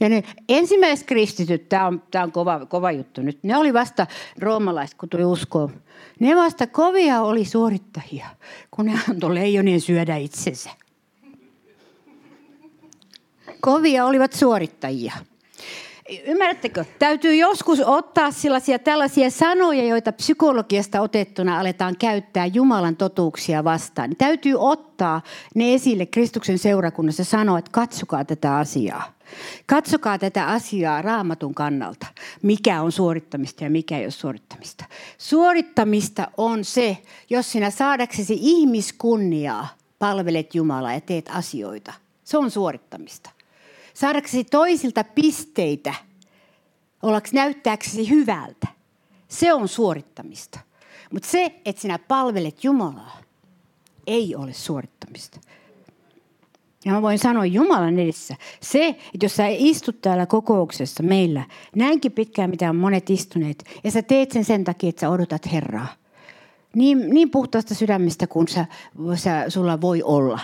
[0.00, 4.06] Ja ne ensimmäiset kristityt, tämä on, tämä on kova, kova juttu nyt, ne oli vasta
[4.38, 5.82] roomalaiset, kun tuli uskoon.
[6.20, 8.26] Ne vasta kovia oli suorittajia,
[8.70, 10.70] kun ne antoi leijonien syödä itsensä.
[13.60, 15.12] Kovia olivat suorittajia.
[16.26, 16.84] Ymmärrättekö?
[16.98, 24.16] Täytyy joskus ottaa sellaisia tällaisia sanoja, joita psykologiasta otettuna aletaan käyttää Jumalan totuuksia vastaan.
[24.18, 25.22] Täytyy ottaa
[25.54, 29.16] ne esille Kristuksen seurakunnassa ja sanoa, että katsokaa tätä asiaa.
[29.66, 32.06] Katsokaa tätä asiaa raamatun kannalta.
[32.42, 34.84] Mikä on suorittamista ja mikä ei ole suorittamista.
[35.18, 36.98] Suorittamista on se,
[37.30, 41.92] jos sinä saadaksesi ihmiskunniaa palvelet Jumalaa ja teet asioita.
[42.24, 43.35] Se on suorittamista.
[43.96, 45.94] Saadaksesi toisilta pisteitä,
[47.02, 48.66] ollaksi näyttääksesi hyvältä.
[49.28, 50.60] Se on suorittamista.
[51.12, 53.18] Mutta se, että sinä palvelet Jumalaa,
[54.06, 55.40] ei ole suorittamista.
[56.84, 61.44] Ja mä voin sanoa Jumalan edessä, se, että jos sä istut täällä kokouksessa meillä
[61.76, 65.52] näinkin pitkään, mitä on monet istuneet, ja sä teet sen sen takia, että sä odotat
[65.52, 65.88] Herraa.
[66.74, 68.66] Niin, niin puhtaasta sydämestä kuin sä,
[69.14, 70.40] sä, sulla voi olla.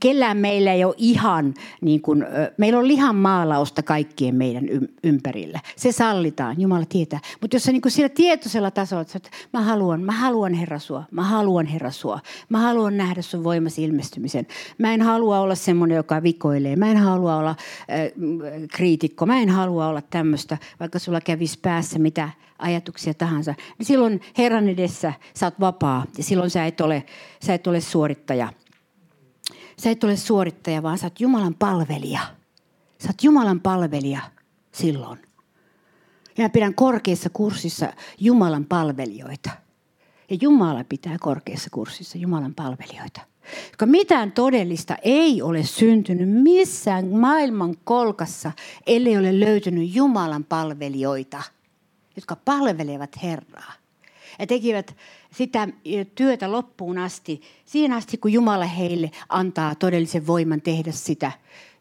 [0.00, 2.24] Kellään meillä ei ole ihan, niin kuin,
[2.56, 4.64] meillä on lihan maalausta kaikkien meidän
[5.04, 5.60] ympärillä.
[5.76, 7.20] Se sallitaan, Jumala tietää.
[7.40, 11.04] Mutta jos sä niin kuin sillä tietoisella tasolla, että mä haluan, mä haluan Herra sua,
[11.10, 14.46] mä haluan Herra sua, mä haluan nähdä sun voimasi ilmestymisen.
[14.78, 16.76] Mä en halua olla semmoinen, joka vikoilee.
[16.76, 17.56] Mä en halua olla äh,
[18.72, 19.26] kriitikko.
[19.26, 23.54] Mä en halua olla tämmöistä, vaikka sulla kävisi päässä mitä ajatuksia tahansa.
[23.78, 27.04] Niin silloin Herran edessä sä oot vapaa ja silloin sä et ole,
[27.40, 28.48] sä et ole suorittaja–
[29.76, 32.20] Sä et ole suorittaja, vaan sä oot Jumalan palvelija.
[32.98, 34.20] Sä oot Jumalan palvelija
[34.72, 35.18] silloin.
[36.38, 39.50] Ja mä pidän korkeassa kurssissa Jumalan palvelijoita.
[40.30, 43.20] Ja Jumala pitää korkeassa kurssissa Jumalan palvelijoita.
[43.70, 48.52] Koska mitään todellista ei ole syntynyt missään maailman kolkassa,
[48.86, 51.42] ellei ole löytynyt Jumalan palvelijoita,
[52.16, 53.72] jotka palvelevat Herraa.
[54.38, 54.96] Ja tekivät
[55.36, 55.68] sitä
[56.14, 61.32] työtä loppuun asti, siihen asti kun Jumala heille antaa todellisen voiman tehdä sitä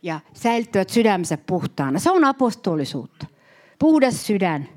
[0.04, 2.00] ja säilyttävät sydämensä puhtaana.
[2.00, 3.26] Se on apostolisuutta.
[3.80, 4.70] Puhdas sydän,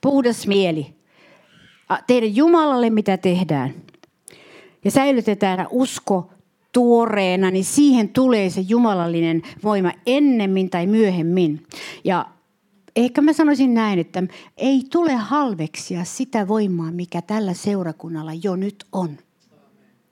[0.00, 0.94] puhdas mieli.
[2.06, 3.74] Tehdä Jumalalle mitä tehdään.
[4.84, 6.30] Ja säilytetään usko
[6.72, 11.66] tuoreena, niin siihen tulee se jumalallinen voima ennemmin tai myöhemmin.
[12.04, 12.26] Ja
[12.96, 14.22] ehkä mä sanoisin näin, että
[14.56, 19.18] ei tule halveksia sitä voimaa, mikä tällä seurakunnalla jo nyt on.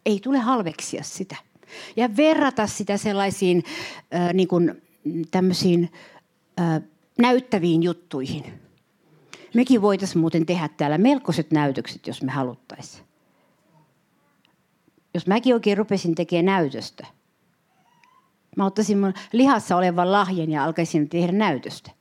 [0.06, 1.36] Ei tule halveksia sitä.
[1.96, 3.64] Ja verrata sitä sellaisiin
[4.14, 4.82] äh, niin kuin,
[5.30, 5.92] tämmöisiin
[6.60, 6.82] äh,
[7.18, 8.44] näyttäviin juttuihin.
[9.54, 13.04] Mekin voitaisiin muuten tehdä täällä melkoiset näytökset, jos me haluttaisiin.
[15.14, 17.06] Jos mäkin oikein rupesin tekemään näytöstä.
[18.56, 21.97] Mä ottaisin mun lihassa olevan lahjan ja alkaisin tehdä näytöstä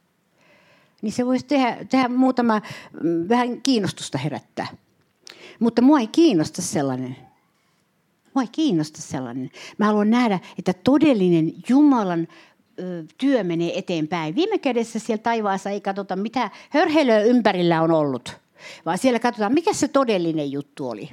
[1.02, 2.62] niin se voisi tehdä, tehdä muutama
[3.04, 4.68] mm, vähän kiinnostusta herättää.
[5.60, 7.16] Mutta mua ei kiinnosta sellainen.
[8.34, 9.52] Mua ei kiinnosta sellainen.
[9.78, 12.28] Mä haluan nähdä, että todellinen Jumalan
[12.80, 14.36] ö, työ menee eteenpäin.
[14.36, 18.38] Viime kädessä siellä taivaassa ei katsota, mitä hörhelöä ympärillä on ollut,
[18.86, 21.10] vaan siellä katsotaan, mikä se todellinen juttu oli.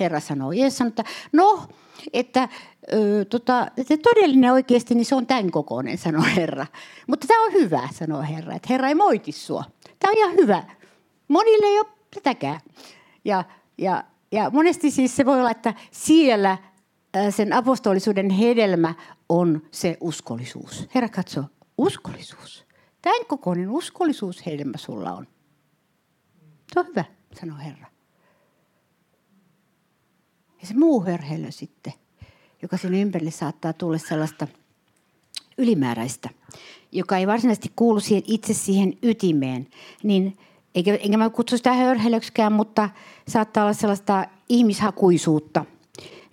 [0.00, 0.52] Herra sanoo.
[0.52, 1.68] Jeesus sanoo, että no,
[2.12, 2.48] että
[2.92, 6.66] ö, tota, se todellinen oikeasti, niin se on tämän kokoinen, sanoo Herra.
[7.06, 9.64] Mutta tämä on hyvä, sanoo Herra, että Herra ei moiti sua.
[9.98, 10.62] Tämä on ihan hyvä.
[11.28, 12.60] Monille ei ole tätäkään.
[13.24, 13.44] Ja,
[13.78, 16.58] ja, ja monesti siis se voi olla, että siellä
[17.30, 18.94] sen apostolisuuden hedelmä
[19.28, 20.88] on se uskollisuus.
[20.94, 21.44] Herra katsoo,
[21.78, 22.66] uskollisuus.
[23.02, 25.26] Tämän kokoinen uskollisuushedelmä sulla on.
[26.72, 27.04] Se on hyvä,
[27.40, 27.89] sanoo Herra.
[30.60, 31.92] Ja se muu hörhelö sitten,
[32.62, 34.46] joka sinne ympärille saattaa tulla sellaista
[35.58, 36.28] ylimääräistä,
[36.92, 39.66] joka ei varsinaisesti kuulu siihen, itse siihen ytimeen,
[40.02, 40.38] niin
[40.74, 42.90] eikä, enkä mä kutsu sitä hörhelöksikään, mutta
[43.28, 45.64] saattaa olla sellaista ihmishakuisuutta,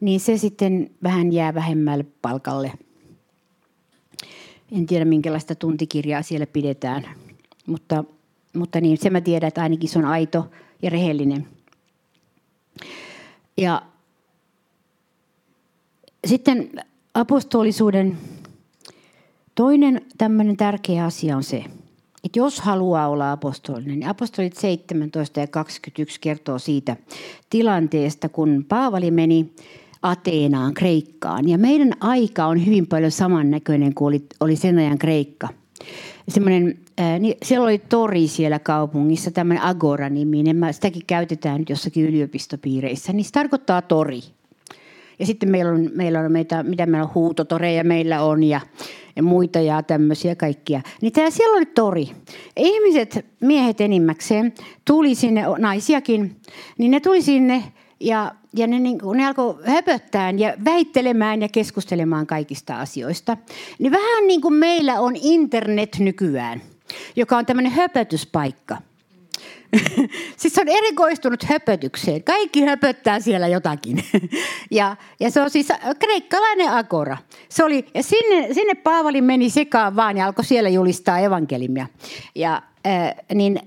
[0.01, 2.71] niin se sitten vähän jää vähemmälle palkalle.
[4.71, 7.05] En tiedä, minkälaista tuntikirjaa siellä pidetään,
[7.65, 8.03] mutta,
[8.53, 11.47] mutta niin, se mä tiedän, että ainakin se on aito ja rehellinen.
[13.57, 13.81] Ja
[16.27, 16.69] sitten
[17.13, 18.17] apostolisuuden
[19.55, 21.63] toinen tämmöinen tärkeä asia on se,
[22.23, 26.95] että jos haluaa olla apostolinen, niin apostolit 17 ja 21 kertoo siitä
[27.49, 29.53] tilanteesta, kun Paavali meni
[30.01, 31.49] Ateenaan, Kreikkaan.
[31.49, 35.49] Ja meidän aika on hyvin paljon samannäköinen kuin oli, oli sen ajan Kreikka.
[36.27, 36.79] Semmoinen,
[37.19, 40.57] niin siellä oli tori siellä kaupungissa, tämmöinen Agora-niminen.
[40.71, 43.13] Sitäkin käytetään nyt jossakin yliopistopiireissä.
[43.13, 44.21] Niin se tarkoittaa tori.
[45.19, 48.61] Ja sitten meillä on, meillä on meitä, mitä meillä on, huutotoreja meillä on ja,
[49.15, 50.81] ja muita ja tämmöisiä kaikkia.
[51.01, 52.09] Niin tää, siellä oli tori.
[52.57, 54.53] Ihmiset, miehet enimmäkseen,
[54.85, 56.35] tuli sinne, naisiakin,
[56.77, 57.63] niin ne tuli sinne
[57.99, 63.37] ja, ja ne, niin, ne alkoi höpöttää ja väittelemään ja keskustelemaan kaikista asioista.
[63.79, 66.61] Niin vähän niin kuin meillä on internet nykyään,
[67.15, 68.77] joka on tämmöinen höpötyspaikka.
[70.37, 72.23] siis se on erikoistunut höpötykseen.
[72.23, 74.03] Kaikki höpöttää siellä jotakin.
[74.71, 75.67] ja, ja se on siis
[75.99, 77.17] kreikkalainen agora.
[77.49, 81.87] Se oli, ja sinne, sinne Paavali meni sekaan vaan ja alkoi siellä julistaa evankelimia.
[82.35, 83.59] Ja, äh, niin,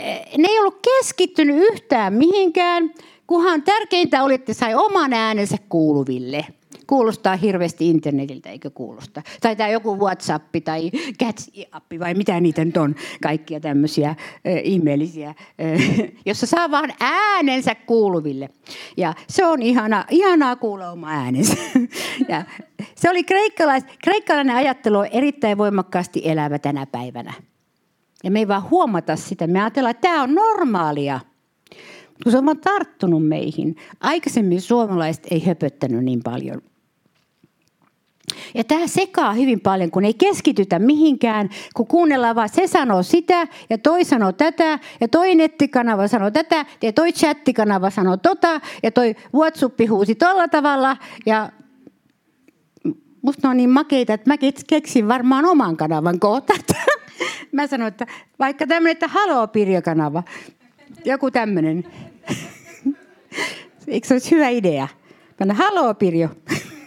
[0.00, 0.06] äh,
[0.38, 2.90] ne ei ollut keskittynyt yhtään mihinkään,
[3.26, 6.46] kunhan tärkeintä oli, että sai oman äänensä kuuluville–
[6.88, 9.22] Kuulostaa hirveästi internetiltä, eikö kuulosta?
[9.40, 10.90] Tai tämä joku WhatsApp tai
[11.22, 14.16] Catch-appi vai mitä niitä nyt on, kaikkia tämmöisiä äh,
[14.62, 15.36] ihmeellisiä, äh,
[16.26, 18.50] jossa saa vaan äänensä kuuluville.
[18.96, 21.56] Ja se on ihana, ihanaa kuulla oma äänensä.
[22.28, 22.44] ja
[22.94, 27.32] se oli kreikkalais, kreikkalainen ajattelu on erittäin voimakkaasti elävä tänä päivänä.
[28.24, 29.46] Ja me ei vaan huomata sitä.
[29.46, 31.20] Me ajatellaan, että tämä on normaalia
[32.22, 33.76] kun se on tarttunut meihin.
[34.00, 36.62] Aikaisemmin suomalaiset ei höpöttänyt niin paljon.
[38.54, 43.46] Ja tämä sekaa hyvin paljon, kun ei keskitytä mihinkään, kun kuunnellaan vaan se sanoo sitä
[43.70, 48.90] ja toi sanoo tätä ja toi nettikanava sanoo tätä ja toi chattikanava sanoo tota ja
[48.90, 51.50] toi WhatsApp huusi tolla tavalla ja
[53.22, 56.54] musta ne on niin makeita, että mä keksin varmaan oman kanavan kohta.
[57.52, 58.06] Mä sanoin, että
[58.38, 60.22] vaikka tämmöinen, että haloo Pirjo-kanava.
[61.04, 61.84] Joku tämmöinen.
[63.88, 64.88] Eikö se olisi hyvä idea?
[65.46, 66.28] Mä haloo Pirjo.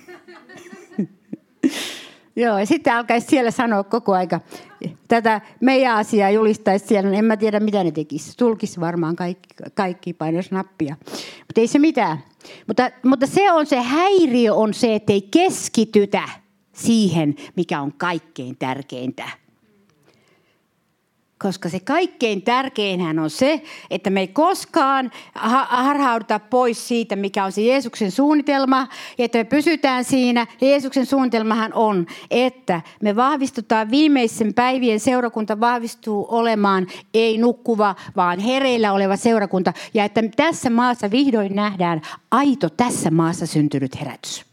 [2.36, 4.40] Joo, ja sitten alkaisi siellä sanoa koko aika
[5.08, 7.18] tätä meidän asiaa julistaisi siellä.
[7.18, 8.38] En mä tiedä, mitä ne tekisi.
[8.38, 10.96] Tulkisi varmaan kaikki, kaikki painaisi nappia.
[11.38, 12.24] Mutta ei se mitään.
[12.68, 16.30] Mutta, mutta se on se häiriö on se, että ei keskitytä
[16.74, 19.41] siihen, mikä on kaikkein tärkeintä.
[21.42, 25.12] Koska se kaikkein tärkeinhän on se, että me ei koskaan
[25.68, 30.48] harhauduta pois siitä, mikä on se Jeesuksen suunnitelma, ja että me pysytään siinä.
[30.62, 38.94] Jeesuksen suunnitelmahan on, että me vahvistutaan viimeisen päivien seurakunta vahvistuu olemaan ei nukkuva, vaan hereillä
[38.94, 39.74] oleva seurakunta.
[39.94, 42.02] Ja että tässä maassa vihdoin nähdään
[42.32, 44.46] aito tässä maassa syntynyt herätys.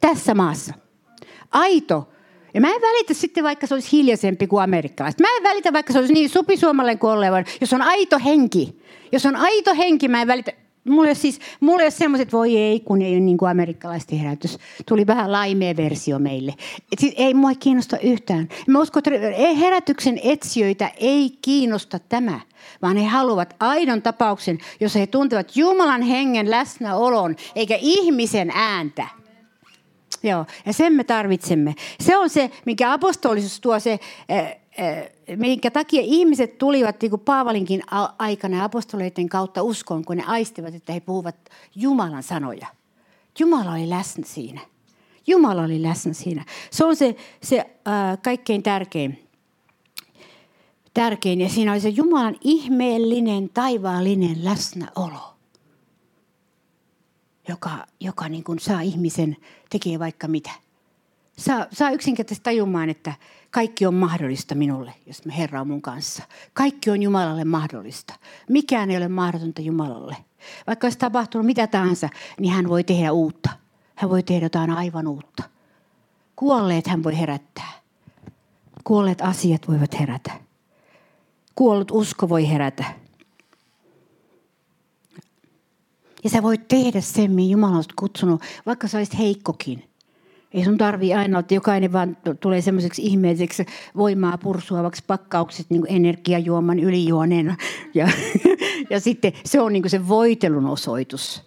[0.00, 0.74] Tässä maassa.
[1.50, 2.08] Aito
[2.54, 5.20] ja mä en välitä sitten, vaikka se olisi hiljaisempi kuin amerikkalaiset.
[5.20, 7.44] Mä en välitä, vaikka se olisi niin supisuomalainen kuin olevan.
[7.60, 8.82] Jos on aito henki,
[9.12, 10.52] jos on aito henki, mä en välitä.
[10.84, 14.58] Mulle siis, mulle ei semmoiset, voi ei, kun ei ole niin kuin amerikkalaisten herätys.
[14.86, 16.54] Tuli vähän laimea versio meille.
[16.92, 18.48] Et siis ei mua kiinnosta yhtään.
[18.66, 22.40] Mä uskon, että herätyksen etsijöitä ei kiinnosta tämä,
[22.82, 29.17] vaan he haluavat aidon tapauksen, jossa he tuntevat Jumalan hengen läsnäolon, eikä ihmisen ääntä.
[30.22, 31.74] Joo, ja sen me tarvitsemme.
[32.00, 33.98] Se on se, mikä apostolisuus tuo se,
[35.36, 37.82] minkä takia ihmiset tulivat niin kuin Paavalinkin
[38.18, 41.36] aikana apostoleiden kautta uskoon, kun ne aistivat, että he puhuvat
[41.74, 42.66] Jumalan sanoja.
[43.38, 44.60] Jumala oli läsnä siinä.
[45.26, 46.44] Jumala oli läsnä siinä.
[46.70, 49.28] Se on se, se äh, kaikkein tärkein.
[50.94, 51.40] Tärkein.
[51.40, 55.37] Ja siinä oli se Jumalan ihmeellinen, taivaallinen läsnäolo
[57.48, 59.36] joka, joka niin kuin saa ihmisen
[59.70, 60.50] tekee vaikka mitä.
[61.38, 63.12] Saa, saa yksinkertaisesti tajumaan, että
[63.50, 66.22] kaikki on mahdollista minulle, jos me Herra on mun kanssa.
[66.52, 68.14] Kaikki on Jumalalle mahdollista.
[68.48, 70.16] Mikään ei ole mahdotonta Jumalalle.
[70.66, 72.08] Vaikka olisi tapahtunut mitä tahansa,
[72.40, 73.50] niin hän voi tehdä uutta.
[73.94, 75.42] Hän voi tehdä jotain aivan uutta.
[76.36, 77.72] Kuolleet hän voi herättää.
[78.84, 80.32] Kuolleet asiat voivat herätä.
[81.54, 82.84] Kuollut usko voi herätä.
[86.24, 89.84] Ja sä voit tehdä sen, mihin Jumala on kutsunut, vaikka sä olisit heikkokin.
[90.52, 96.78] Ei sun tarvii aina, että jokainen vaan tulee semmoiseksi ihmeelliseksi voimaa pursuavaksi pakkaukset niin energiajuoman
[96.78, 97.56] ylijuoneen.
[97.94, 98.08] Ja,
[98.90, 101.42] ja sitten se on niin se voitelun osoitus.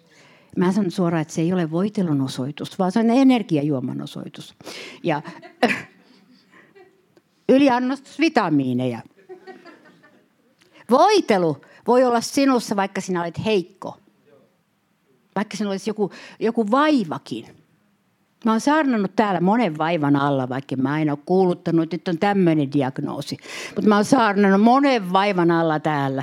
[0.56, 4.54] Mä sanon suoraan, että se ei ole voitelun osoitus, vaan se on energiajuoman osoitus.
[5.02, 5.22] Ja
[7.48, 9.00] yliannostus vitamiineja.
[10.90, 11.56] Voitelu
[11.86, 14.01] voi olla sinussa, vaikka sinä olet heikko.
[15.34, 17.46] Vaikka sinulla olisi joku, joku vaivakin.
[18.44, 22.18] Mä oon saarnannut täällä monen vaivan alla, vaikka mä aina ole kuuluttanut, että nyt on
[22.18, 23.36] tämmöinen diagnoosi.
[23.74, 26.22] Mutta mä oon saarnannut monen vaivan alla täällä.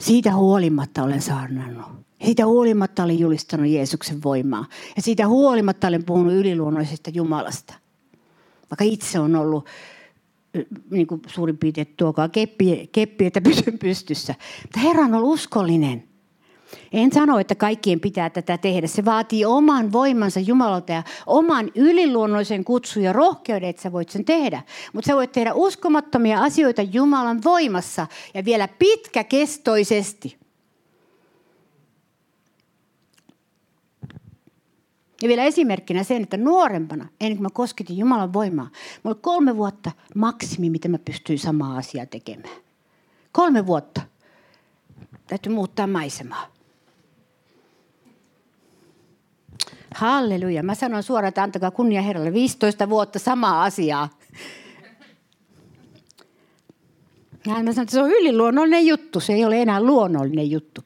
[0.00, 1.86] Siitä huolimatta olen saarnannut.
[2.24, 4.66] Siitä huolimatta olen julistanut Jeesuksen voimaa.
[4.96, 7.74] Ja siitä huolimatta olen puhunut yliluonnollisesta Jumalasta.
[8.70, 9.66] Vaikka itse on ollut
[10.90, 14.34] niin kuin suurin piirtein tuokaa keppi, keppi, että pysyn pystyssä.
[14.62, 16.11] Mutta Herra on ollut uskollinen.
[16.92, 18.86] En sano, että kaikkien pitää tätä tehdä.
[18.86, 24.24] Se vaatii oman voimansa Jumalalta ja oman yliluonnollisen kutsun ja rohkeuden, että sä voit sen
[24.24, 24.62] tehdä.
[24.92, 30.42] Mutta sä voit tehdä uskomattomia asioita Jumalan voimassa ja vielä pitkäkestoisesti.
[35.22, 38.70] Ja vielä esimerkkinä sen, että nuorempana, ennen kuin mä kosketin Jumalan voimaa,
[39.02, 42.56] mulla oli kolme vuotta maksimi, mitä mä pystyin samaa asiaa tekemään.
[43.32, 44.00] Kolme vuotta.
[45.26, 46.51] Täytyy muuttaa maisemaa.
[49.94, 50.62] Halleluja.
[50.62, 52.32] Mä sanon suoraan, että antakaa kunnia Herralle.
[52.32, 54.08] 15 vuotta samaa asiaa.
[57.46, 59.20] Ja mä sanon, että se on yliluonnollinen juttu.
[59.20, 60.80] Se ei ole enää luonnollinen juttu.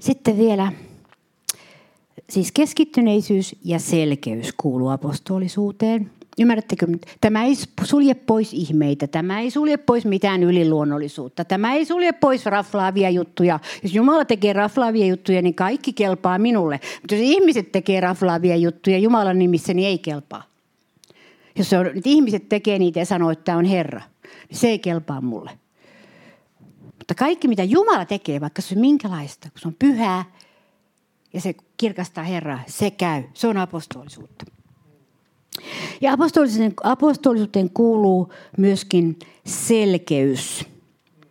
[0.00, 0.72] Sitten vielä,
[2.30, 6.10] siis keskittyneisyys ja selkeys kuuluu apostolisuuteen.
[6.38, 6.86] Ymmärrättekö?
[7.20, 12.46] Tämä ei sulje pois ihmeitä, tämä ei sulje pois mitään yliluonnollisuutta, tämä ei sulje pois
[12.46, 13.60] raflaavia juttuja.
[13.82, 16.80] Jos Jumala tekee raflaavia juttuja, niin kaikki kelpaa minulle.
[17.02, 20.42] Mutta jos ihmiset tekee raflaavia juttuja Jumalan nimissä, niin ei kelpaa.
[21.56, 24.00] Jos on, että ihmiset tekee niitä ja sanoo, että tämä on Herra,
[24.50, 25.50] niin se ei kelpaa mulle.
[26.98, 30.24] Mutta kaikki, mitä Jumala tekee, vaikka se on minkälaista, kun se on pyhää
[31.32, 33.22] ja se kirkastaa Herraa, se käy.
[33.34, 34.57] Se on apostolisuutta.
[36.00, 40.64] Ja apostolisuuteen, apostolisuuteen kuuluu myöskin selkeys.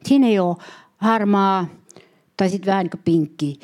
[0.06, 0.56] Siinä ei ole
[0.98, 1.68] harmaa
[2.38, 3.60] tai sitten vähän niin pinkki,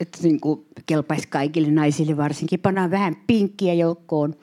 [0.00, 2.60] että niin kuin kelpaisi kaikille naisille varsinkin.
[2.60, 4.34] Pannaan vähän pinkkiä joukkoon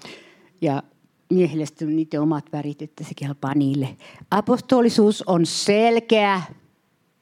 [0.61, 0.83] ja
[1.29, 3.97] miehille sitten niiden omat värit, että se kelpaa niille.
[4.31, 6.41] Apostolisuus on selkeä.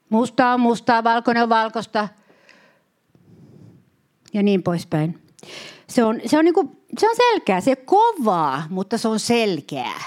[0.10, 2.08] Musta on mustaa, valkoinen on valkoista
[4.34, 5.22] ja niin poispäin.
[5.88, 9.20] Se on, se on, niin kuin, se on selkeä, se on kovaa, mutta se on
[9.20, 10.02] selkeää.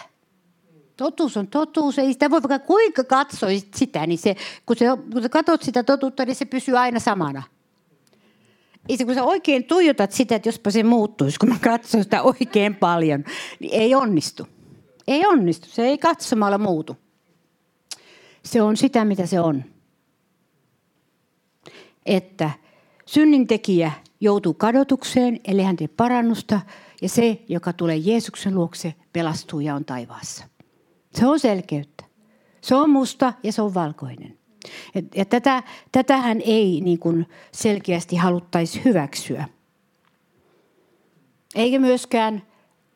[0.96, 5.22] Totuus on totuus, ei sitä voi vaikka kuinka katsoisit sitä, niin se, kun, se, kun
[5.22, 7.42] sä katsot sitä totuutta, niin se pysyy aina samana.
[8.88, 12.22] Ei se, kun sä oikein tuijotat sitä, että jospa se muuttuisi, kun mä katson sitä
[12.22, 13.24] oikein paljon,
[13.60, 14.46] niin ei onnistu.
[15.08, 16.96] Ei onnistu, se ei katsomalla muutu.
[18.42, 19.64] Se on sitä, mitä se on.
[22.06, 22.50] Että
[23.06, 26.60] synnintekijä joutuu kadotukseen, eli hän tee parannusta,
[27.02, 30.44] ja se, joka tulee Jeesuksen luokse, pelastuu ja on taivaassa.
[31.14, 32.04] Se on selkeyttä.
[32.60, 34.38] Se on musta ja se on valkoinen.
[35.14, 35.62] Ja tätä,
[35.92, 39.48] tätähän ei niin kuin selkeästi haluttaisi hyväksyä.
[41.54, 42.42] Eikä myöskään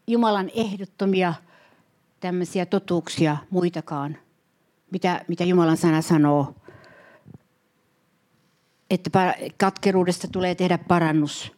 [0.07, 1.35] Jumalan ehdottomia
[2.21, 4.17] tämmöisiä totuuksia muitakaan,
[4.91, 6.55] mitä, mitä Jumalan sana sanoo.
[8.91, 11.53] Että katkeruudesta tulee tehdä parannus.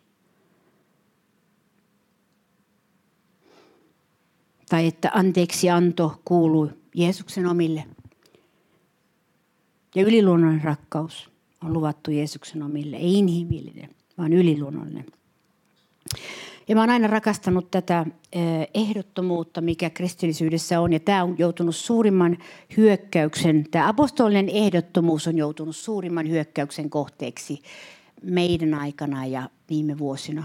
[4.68, 7.85] Tai että anteeksi anto kuuluu Jeesuksen omille.
[9.95, 11.30] Ja yliluonnollinen rakkaus
[11.64, 12.97] on luvattu Jeesuksen omille.
[12.97, 15.07] Ei inhimillinen, vaan yliluonnollinen.
[16.68, 20.92] Ja mä oon aina rakastanut tätä eh, ehdottomuutta, mikä kristillisyydessä on.
[20.92, 22.38] Ja tämä on joutunut suurimman
[22.76, 27.62] hyökkäyksen, tämä apostolinen ehdottomuus on joutunut suurimman hyökkäyksen kohteeksi
[28.22, 30.44] meidän aikana ja viime vuosina.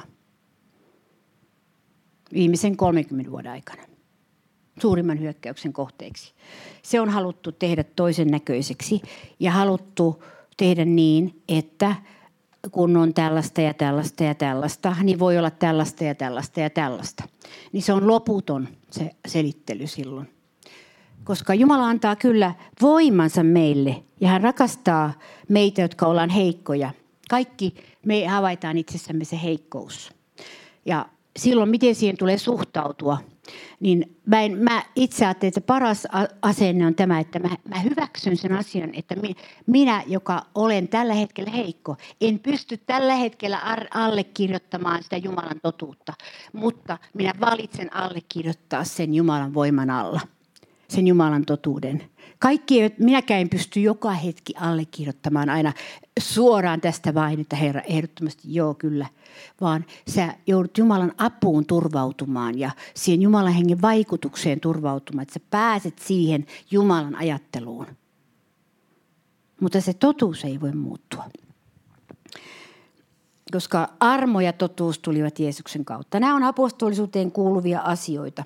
[2.33, 3.83] Viimeisen 30 vuoden aikana
[4.81, 6.33] suurimman hyökkäyksen kohteeksi.
[6.83, 9.01] Se on haluttu tehdä toisen näköiseksi
[9.39, 10.23] ja haluttu
[10.57, 11.95] tehdä niin, että
[12.71, 17.23] kun on tällaista ja tällaista ja tällaista, niin voi olla tällaista ja tällaista ja tällaista.
[17.71, 20.29] Niin se on loputon se selittely silloin.
[21.23, 25.13] Koska Jumala antaa kyllä voimansa meille ja hän rakastaa
[25.49, 26.91] meitä, jotka ollaan heikkoja.
[27.29, 30.13] Kaikki me havaitaan itsessämme se heikkous.
[30.85, 31.05] Ja
[31.37, 33.17] silloin miten siihen tulee suhtautua,
[33.79, 36.07] niin mä, en, mä itse ajattelin, että paras
[36.41, 39.35] asenne on tämä, että mä, mä hyväksyn sen asian, että mi,
[39.67, 43.59] minä, joka olen tällä hetkellä heikko, en pysty tällä hetkellä
[43.93, 46.13] allekirjoittamaan sitä Jumalan totuutta,
[46.53, 50.21] mutta minä valitsen allekirjoittaa sen Jumalan voiman alla,
[50.87, 52.09] sen Jumalan totuuden.
[52.39, 55.73] Kaikki eivät, minäkään en pysty joka hetki allekirjoittamaan aina
[56.19, 59.05] suoraan tästä vain, että Herra, ehdottomasti joo kyllä.
[59.61, 65.99] Vaan sä joudut Jumalan apuun turvautumaan ja siihen Jumalan hengen vaikutukseen turvautumaan, että sä pääset
[65.99, 67.87] siihen Jumalan ajatteluun.
[69.61, 71.23] Mutta se totuus ei voi muuttua.
[73.51, 76.19] Koska armo ja totuus tulivat Jeesuksen kautta.
[76.19, 78.43] Nämä on apostolisuuteen kuuluvia asioita.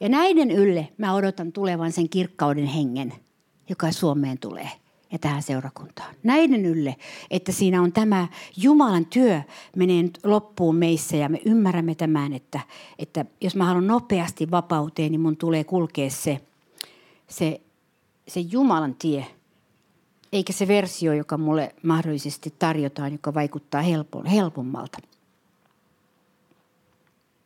[0.00, 3.12] Ja näiden ylle mä odotan tulevan sen kirkkauden hengen–
[3.70, 4.70] joka Suomeen tulee
[5.12, 6.14] ja tähän seurakuntaan.
[6.22, 6.96] Näiden ylle,
[7.30, 9.42] että siinä on tämä Jumalan työ
[9.76, 12.60] menee loppuun meissä ja me ymmärrämme tämän, että,
[12.98, 16.40] että jos mä haluan nopeasti vapauteen, niin mun tulee kulkea se,
[17.28, 17.60] se,
[18.28, 19.26] se Jumalan tie,
[20.32, 23.82] eikä se versio, joka mulle mahdollisesti tarjotaan, joka vaikuttaa
[24.30, 24.98] helpommalta.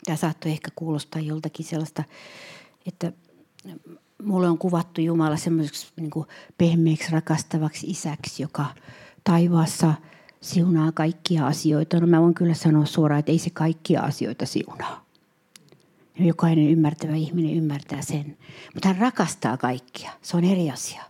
[0.04, 2.04] Tämä saattoi ehkä kuulostaa joltakin sellaista,
[2.86, 3.12] että
[4.24, 6.10] mulle on kuvattu Jumala semmoiseksi niin
[6.58, 8.66] pehmeäksi rakastavaksi isäksi, joka
[9.24, 9.94] taivaassa
[10.40, 12.00] siunaa kaikkia asioita.
[12.00, 15.04] No mä voin kyllä sanoa suoraan, että ei se kaikkia asioita siunaa.
[16.18, 18.36] Jokainen ymmärtävä ihminen ymmärtää sen.
[18.74, 20.10] Mutta hän rakastaa kaikkia.
[20.22, 21.02] Se on eri asia.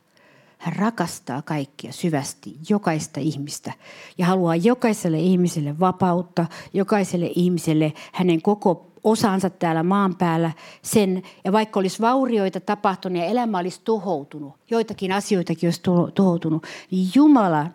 [0.59, 3.73] Hän rakastaa kaikkia syvästi, jokaista ihmistä
[4.19, 10.53] ja haluaa jokaiselle ihmiselle vapautta, jokaiselle ihmiselle hänen koko osansa täällä maan päällä
[10.83, 15.83] sen, ja vaikka olisi vaurioita tapahtunut ja elämä olisi tuhoutunut, joitakin asioitakin olisi
[16.15, 17.67] tuhoutunut, niin Jumala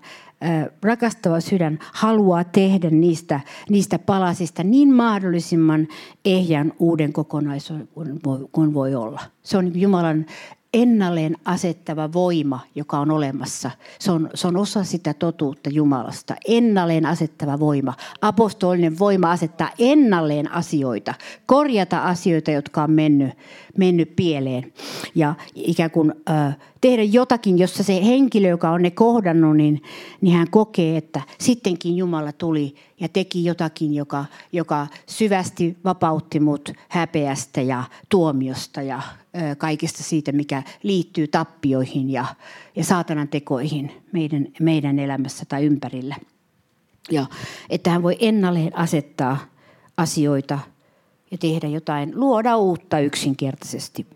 [0.83, 5.87] rakastava sydän haluaa tehdä niistä, niistä palasista niin mahdollisimman
[6.25, 7.89] ehjän uuden kokonaisuuden
[8.51, 9.21] kuin voi olla.
[9.43, 10.25] Se on Jumalan
[10.73, 13.71] ennalleen asettava voima, joka on olemassa.
[13.99, 16.35] Se on, se on osa sitä totuutta Jumalasta.
[16.47, 17.93] Ennalleen asettava voima.
[18.21, 21.13] Apostolinen voima asettaa ennalleen asioita,
[21.45, 23.29] korjata asioita, jotka on mennyt,
[23.77, 24.73] mennyt pieleen.
[25.15, 26.51] ja ikään kuin ö,
[26.81, 29.81] tehdä jotakin, jossa se henkilö, joka on ne kohdannut, niin,
[30.21, 36.69] niin hän kokee, että sittenkin Jumala tuli ja teki jotakin, joka, joka syvästi vapautti mut
[36.89, 39.01] häpeästä ja tuomiosta ja
[39.57, 42.25] kaikesta siitä, mikä liittyy tappioihin ja,
[42.75, 46.15] ja saatanan tekoihin meidän, meidän elämässä tai ympärillä.
[47.11, 47.25] Ja
[47.69, 49.37] että hän voi ennalleen asettaa
[49.97, 50.59] asioita
[51.31, 54.07] ja tehdä jotain, luoda uutta yksinkertaisesti.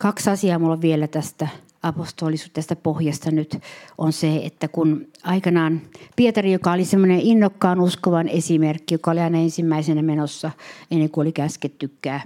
[0.00, 1.48] Kaksi asiaa mulla on vielä tästä
[1.82, 3.58] apostolisuudesta pohjasta nyt
[3.98, 5.80] on se, että kun aikanaan
[6.16, 10.50] Pietari, joka oli semmoinen innokkaan uskovan esimerkki, joka oli aina ensimmäisenä menossa
[10.90, 12.20] ennen kuin oli käskettykää,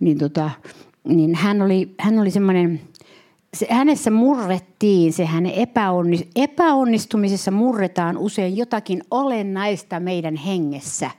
[0.00, 0.50] niin, tota,
[1.04, 2.80] niin hän oli, hän oli semmoinen
[3.54, 11.10] se, hänessä murrettiin, se hänen epäonnis, epäonnistumisessa murretaan usein jotakin olennaista meidän hengessä.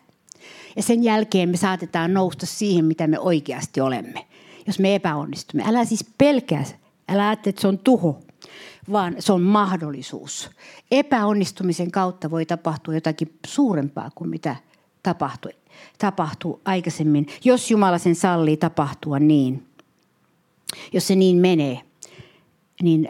[0.76, 4.26] Ja sen jälkeen me saatetaan nousta siihen, mitä me oikeasti olemme,
[4.68, 5.64] jos me epäonnistumme.
[5.68, 6.64] Älä siis pelkää,
[7.10, 8.20] älä ajattele, että se on tuho,
[8.92, 10.50] vaan se on mahdollisuus.
[10.92, 14.56] Epäonnistumisen kautta voi tapahtua jotakin suurempaa kuin mitä
[15.04, 15.52] tapahtui,
[15.98, 19.66] tapahtuu aikaisemmin, jos Jumala sen sallii tapahtua niin.
[20.94, 21.82] Jos se niin menee
[22.82, 23.10] niin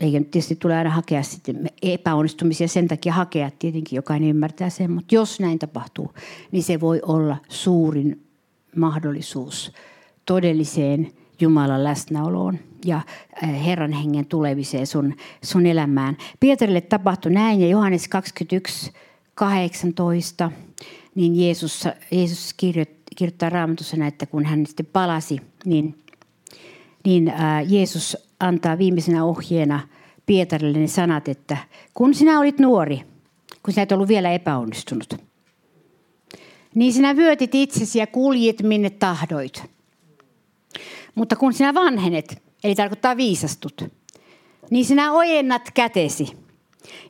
[0.00, 4.90] eikä nyt tietysti tule aina hakea sitten epäonnistumisia sen takia hakea, tietenkin jokainen ymmärtää sen,
[4.90, 6.12] mutta jos näin tapahtuu,
[6.52, 8.26] niin se voi olla suurin
[8.76, 9.72] mahdollisuus
[10.26, 13.00] todelliseen Jumalan läsnäoloon ja
[13.42, 16.16] Herran hengen tulemiseen sun, sun elämään.
[16.40, 18.92] Pietarille tapahtui näin ja Johannes 21,
[19.34, 20.50] 18,
[21.14, 22.54] niin Jeesus, Jeesus
[23.16, 25.98] kirjoittaa raamatussa että kun hän sitten palasi, niin,
[27.04, 27.32] niin
[27.68, 29.80] Jeesus antaa viimeisenä ohjeena
[30.26, 31.56] Pietarille ne sanat, että
[31.94, 33.02] kun sinä olit nuori,
[33.62, 35.14] kun sinä et ollut vielä epäonnistunut,
[36.74, 39.75] niin sinä vyötit itsesi ja kuljet minne tahdoit.
[41.16, 43.84] Mutta kun sinä vanhenet, eli tarkoittaa viisastut,
[44.70, 46.36] niin sinä ojennat kätesi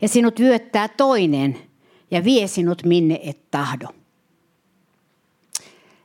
[0.01, 1.59] ja sinut vyöttää toinen
[2.11, 3.89] ja vie sinut minne et tahdo.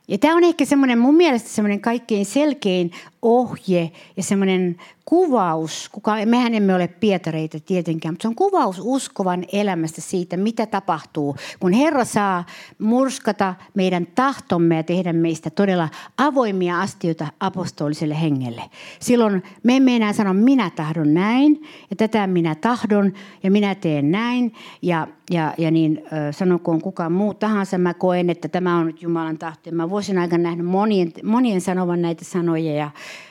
[0.08, 2.90] Ja tämä on ehkä semmoinen mun mielestä semmoinen kaikkein selkein
[3.22, 9.44] ohje ja semmoinen kuvaus, kuka, mehän emme ole pietareita tietenkään, mutta se on kuvaus uskovan
[9.52, 12.44] elämästä siitä, mitä tapahtuu, kun Herra saa
[12.78, 18.62] murskata meidän tahtomme ja tehdä meistä todella avoimia astioita apostoliselle hengelle.
[19.00, 23.12] Silloin me emme enää sano, minä tahdon näin ja tätä minä tahdon
[23.42, 28.48] ja minä teen näin ja, ja, ja niin sanokoon kukaan muu tahansa, mä koen, että
[28.48, 29.60] tämä on nyt Jumalan tahto.
[29.68, 32.90] Ja mä voisin aikana nähdä monien, monien sanovan näitä sanoja ja,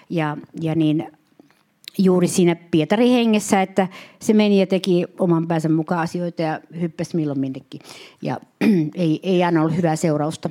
[0.09, 1.11] ja, ja niin
[1.97, 3.87] juuri siinä Pietarin hengessä, että
[4.19, 7.81] se meni ja teki oman päänsä mukaan asioita ja hyppäsi milloin minnekin.
[8.21, 8.39] Ja
[8.95, 10.49] ei, ei aina ollut hyvää seurausta.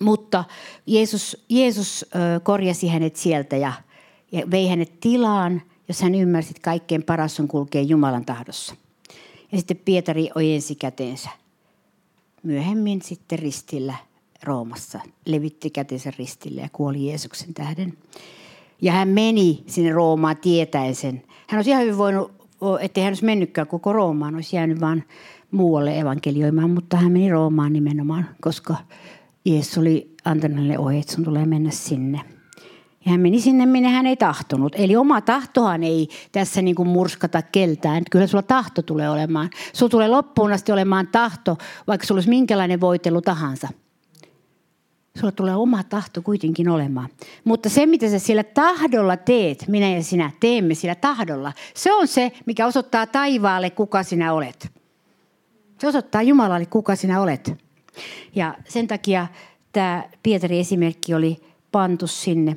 [0.00, 0.44] Mutta
[0.86, 2.06] Jeesus, Jeesus
[2.42, 3.72] korjasi hänet sieltä ja,
[4.32, 8.74] ja vei hänet tilaan, jos hän ymmärsi, että kaikkein paras on kulkea Jumalan tahdossa.
[9.52, 11.28] Ja sitten Pietari ojensi käteensä.
[12.42, 13.94] Myöhemmin sitten ristillä
[14.42, 17.98] Roomassa levitti kätensä ristille ja kuoli Jeesuksen tähden.
[18.82, 21.22] Ja hän meni sinne Roomaan tietäen sen.
[21.48, 22.32] Hän olisi ihan hyvin voinut,
[22.80, 25.04] ettei hän olisi mennytkään koko Roomaan, olisi jäänyt vain
[25.50, 28.76] muualle evankelioimaan, mutta hän meni Roomaan nimenomaan, koska
[29.44, 32.20] Jeesus oli antanut hänelle ohjeet, sun tulee mennä sinne.
[33.04, 34.72] Ja hän meni sinne, minne hän ei tahtonut.
[34.76, 38.02] Eli oma tahtohan ei tässä niin kuin murskata keltään.
[38.10, 39.50] Kyllä sulla tahto tulee olemaan.
[39.72, 43.68] Sulla tulee loppuun asti olemaan tahto, vaikka sulla olisi minkälainen voitelu tahansa–
[45.20, 47.08] Sulla tulee oma tahto kuitenkin olemaan.
[47.44, 52.08] Mutta se, mitä sä sillä tahdolla teet, minä ja sinä teemme sillä tahdolla, se on
[52.08, 54.72] se, mikä osoittaa taivaalle, kuka sinä olet.
[55.78, 57.52] Se osoittaa Jumalalle, kuka sinä olet.
[58.34, 59.26] Ja sen takia
[59.72, 61.40] tämä Pietarin esimerkki oli
[61.72, 62.56] pantu sinne.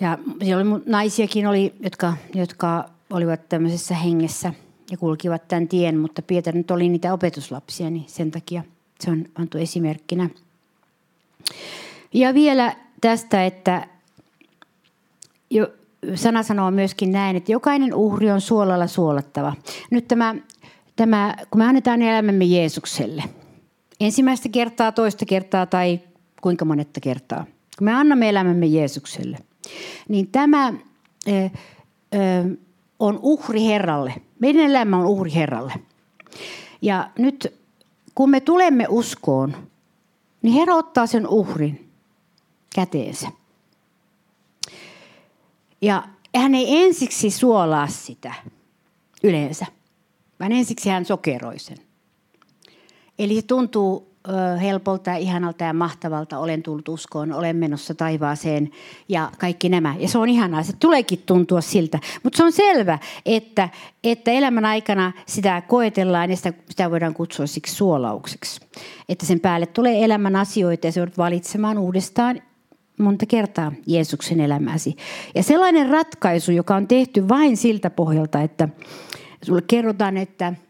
[0.00, 4.52] Ja siellä oli naisiakin, oli, jotka, jotka olivat tämmöisessä hengessä
[4.90, 8.62] ja kulkivat tämän tien, mutta Pietari nyt oli niitä opetuslapsia, niin sen takia
[9.00, 10.30] se on pantu esimerkkinä.
[12.12, 13.86] Ja vielä tästä, että
[15.50, 15.68] jo,
[16.14, 19.54] sana sanoo myöskin näin, että jokainen uhri on suolalla suolattava.
[19.90, 20.34] Nyt tämä,
[20.96, 23.24] tämä kun me annetaan elämämme Jeesukselle,
[24.00, 26.00] ensimmäistä kertaa, toista kertaa tai
[26.40, 27.44] kuinka monetta kertaa,
[27.78, 29.38] kun me annamme elämämme Jeesukselle,
[30.08, 30.72] niin tämä
[31.28, 31.50] ö,
[32.14, 32.56] ö,
[32.98, 34.14] on uhri Herralle.
[34.38, 35.72] Meidän elämä on uhri Herralle.
[36.82, 37.58] Ja nyt
[38.14, 39.56] kun me tulemme uskoon,
[40.42, 41.90] niin Herra ottaa sen uhrin
[42.74, 43.28] käteensä.
[45.82, 48.34] Ja hän ei ensiksi suolaa sitä
[49.22, 49.66] yleensä,
[50.40, 51.78] vaan ensiksi hän sokeroi sen.
[53.18, 54.07] Eli se tuntuu
[54.60, 58.70] helpolta ihanalta ja mahtavalta, olen tullut uskoon, olen menossa taivaaseen
[59.08, 59.94] ja kaikki nämä.
[59.98, 61.98] Ja se on ihanaa, se tuleekin tuntua siltä.
[62.22, 63.68] Mutta se on selvä, että,
[64.04, 68.60] että elämän aikana sitä koetellaan ja sitä, sitä voidaan kutsua siksi suolaukseksi.
[69.08, 72.42] Että sen päälle tulee elämän asioita ja se joudut valitsemaan uudestaan
[72.98, 74.96] monta kertaa Jeesuksen elämäsi.
[75.34, 78.68] Ja sellainen ratkaisu, joka on tehty vain siltä pohjalta, että
[79.42, 80.54] sulle kerrotaan, että–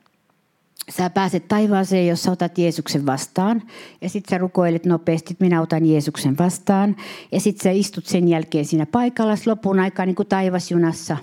[0.88, 3.62] sä pääset taivaaseen, jos sä otat Jeesuksen vastaan.
[4.00, 6.96] Ja sitten sä rukoilet nopeasti, että minä otan Jeesuksen vastaan.
[7.32, 11.16] Ja sitten sä istut sen jälkeen siinä paikalla lopun aikaa niin kuin taivasjunassa.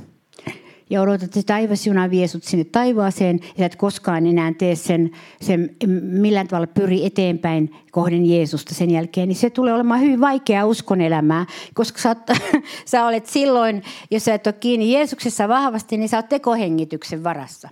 [0.89, 3.39] Ja odotat, että taivasjuna vie sut sinne taivaaseen.
[3.41, 5.11] Ja sä et koskaan enää tee sen,
[5.41, 9.28] sen millään tavalla pyri eteenpäin kohden Jeesusta sen jälkeen.
[9.28, 11.45] Niin se tulee olemaan hyvin vaikea uskon elämää.
[11.74, 12.18] Koska sä, oot,
[12.86, 17.70] sä olet silloin, jos sä et ole kiinni Jeesuksessa vahvasti, niin sä oot tekohengityksen varassa.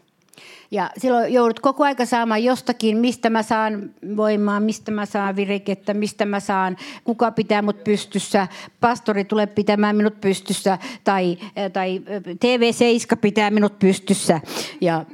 [0.74, 5.94] Ja silloin joudut koko aika saamaan jostakin, mistä mä saan voimaa, mistä mä saan virikettä,
[5.94, 8.48] mistä mä saan, kuka pitää mut pystyssä,
[8.80, 11.38] pastori tulee pitämään minut pystyssä tai,
[11.74, 14.42] tai TV7 pitää minut pystyssä.
[14.82, 15.06] Ja,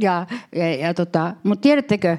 [0.00, 2.18] ja, ja, ja tota, mutta tiedättekö,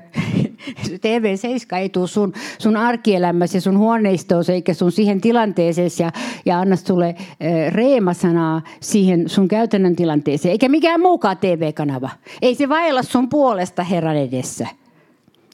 [1.05, 6.11] TV7 ei tule sun, sun arkielämässä ja sun huoneistoon eikä sun siihen tilanteeseen ja,
[6.45, 10.51] ja anna sulle äh, reemasanaa siihen sun käytännön tilanteeseen.
[10.51, 12.09] Eikä mikään muukaan TV-kanava.
[12.41, 14.67] Ei se vailla sun puolesta Herran edessä.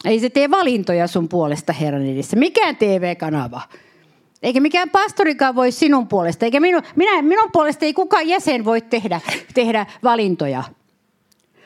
[0.05, 2.38] Ei se tee valintoja sun puolesta Herran edessä.
[2.38, 3.61] Mikään TV-kanava.
[4.43, 8.82] Eikä mikään pastorikaan voi sinun puolesta, eikä minun, minä, minun puolesta ei kukaan jäsen voi
[8.82, 9.22] tehdä,
[9.53, 10.63] tehdä valintoja.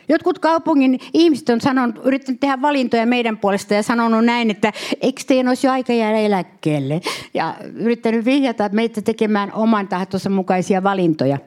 [0.09, 5.21] Jotkut kaupungin ihmiset on sanonut, yrittänyt tehdä valintoja meidän puolesta ja sanonut näin, että eikö
[5.27, 7.01] teidän olisi jo aika jäädä eläkkeelle.
[7.33, 11.37] Ja yrittänyt vihjata meitä tekemään oman tahtonsa mukaisia valintoja.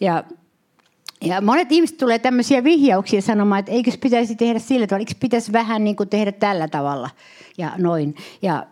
[0.00, 0.24] Ja
[1.24, 5.52] ja monet ihmiset tulee tämmöisiä vihjauksia sanomaan, että eikö pitäisi tehdä sillä tavalla, eikö pitäisi
[5.52, 7.10] vähän niin kuin tehdä tällä tavalla
[7.58, 8.14] ja noin.
[8.42, 8.66] Ja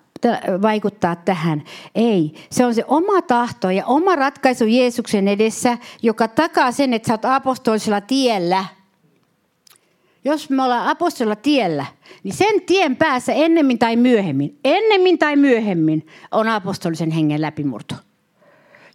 [0.62, 1.62] vaikuttaa tähän.
[1.94, 2.34] Ei.
[2.50, 7.14] Se on se oma tahto ja oma ratkaisu Jeesuksen edessä, joka takaa sen, että sä
[7.14, 8.64] oot apostolisella tiellä–
[10.28, 11.86] jos me ollaan apostolilla tiellä,
[12.22, 17.94] niin sen tien päässä ennemmin tai myöhemmin, ennemmin tai myöhemmin on apostolisen hengen läpimurto.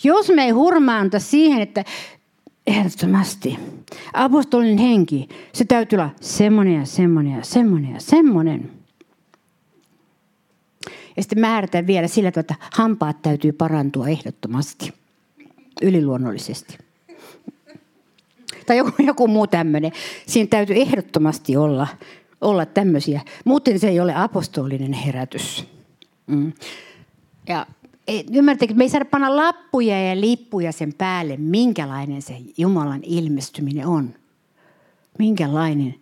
[0.04, 1.84] Jos me ei hurmaanta siihen, että
[2.68, 3.60] ehdottomasti
[4.14, 8.72] apostolinen henki, se täytyy olla semmoinen ja semmoinen ja semmoinen ja semmoinen.
[11.18, 14.94] Ja sitten määrätään vielä sillä tavalla, että hampaat täytyy parantua ehdottomasti,
[15.82, 16.78] yliluonnollisesti
[18.66, 19.92] tai joku, joku muu tämmöinen.
[20.26, 21.88] Siinä täytyy ehdottomasti olla,
[22.42, 23.22] olla tämmöisiä.
[23.46, 25.68] Muuten se ei ole apostolinen herätys.
[26.28, 26.54] Mm.
[27.48, 27.66] Ja
[28.34, 33.88] ymmärrättekö, että me ei saada panna lappuja ja lippuja sen päälle, minkälainen se Jumalan ilmestyminen
[33.88, 34.14] on.
[35.20, 35.96] Minkälainen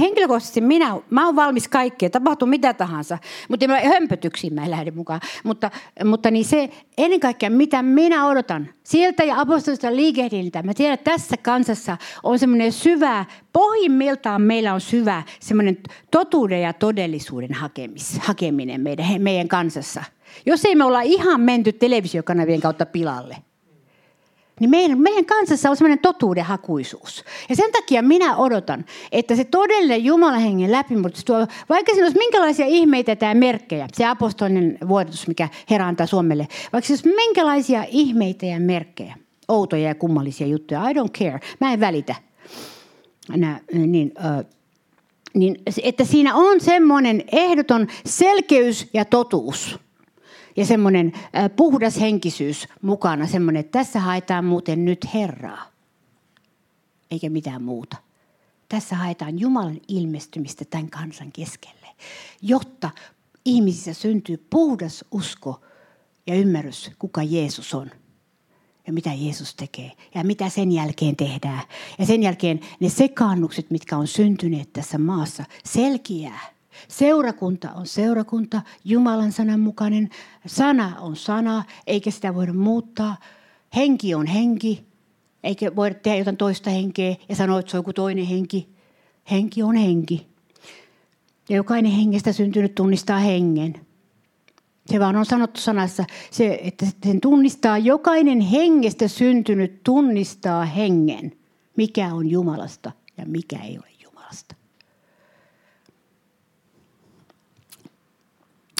[0.00, 3.18] henkilökohtaisesti minä, mä oon valmis kaikkeen, tapahtuu mitä tahansa,
[3.48, 5.20] mutta mä hömpötyksiin mä en lähde mukaan.
[5.44, 5.70] Mutta,
[6.04, 10.62] mutta niin se ennen kaikkea, mitä minä odotan sieltä ja apostolista liikehdiltä.
[10.62, 15.78] Mä tiedän, että tässä kansassa on semmoinen syvä, pohjimmiltaan meillä on syvä semmoinen
[16.10, 20.04] totuuden ja todellisuuden hakemis, hakeminen meidän, meidän kansassa.
[20.46, 23.36] Jos ei me olla ihan menty televisiokanavien kautta pilalle–
[24.60, 27.24] niin meidän, meidän kansassa on sellainen totuudenhakuisuus.
[27.48, 32.18] Ja sen takia minä odotan, että se todellinen Jumalan hengen läpimurtus tuo, vaikka siinä olisi
[32.18, 37.84] minkälaisia ihmeitä tai merkkejä, se apostolinen vuodatus, mikä Herra antaa Suomelle, vaikka siinä olisi minkälaisia
[37.88, 39.14] ihmeitä ja merkkejä,
[39.48, 42.14] outoja ja kummallisia juttuja, I don't care, mä en välitä.
[43.36, 44.44] Nää, niin, äh,
[45.34, 49.78] niin, että siinä on semmoinen ehdoton selkeys ja totuus–
[50.58, 51.12] ja semmoinen
[51.56, 55.70] puhdas henkisyys mukana, semmoinen, että tässä haetaan muuten nyt Herraa,
[57.10, 57.96] eikä mitään muuta.
[58.68, 61.86] Tässä haetaan Jumalan ilmestymistä tämän kansan keskelle,
[62.42, 62.90] jotta
[63.44, 65.60] ihmisissä syntyy puhdas usko
[66.26, 67.90] ja ymmärrys, kuka Jeesus on
[68.86, 71.62] ja mitä Jeesus tekee ja mitä sen jälkeen tehdään.
[71.98, 76.57] Ja sen jälkeen ne sekaannukset, mitkä on syntyneet tässä maassa, selkiää
[76.88, 80.10] Seurakunta on seurakunta, Jumalan sanan mukainen.
[80.46, 83.16] Sana on sana, eikä sitä voida muuttaa.
[83.76, 84.86] Henki on henki,
[85.44, 88.68] eikä voida tehdä jotain toista henkeä ja sanoa, että se on joku toinen henki.
[89.30, 90.28] Henki on henki.
[91.48, 93.74] Ja jokainen hengestä syntynyt tunnistaa hengen.
[94.86, 101.32] Se vaan on sanottu sanassa, se, että sen tunnistaa, jokainen hengestä syntynyt tunnistaa hengen,
[101.76, 104.54] mikä on Jumalasta ja mikä ei ole Jumalasta.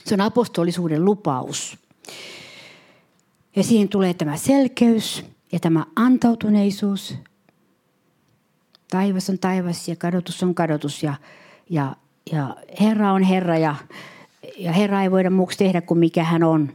[0.08, 1.78] Se on apostolisuuden lupaus.
[3.56, 7.14] Ja siihen tulee tämä selkeys ja tämä antautuneisuus.
[8.90, 11.14] Taivas on taivas ja kadotus on kadotus ja,
[11.70, 11.96] ja,
[12.32, 13.76] ja Herra on Herra ja
[14.58, 16.72] ja Herra ei voida muuksi tehdä kuin mikä hän on.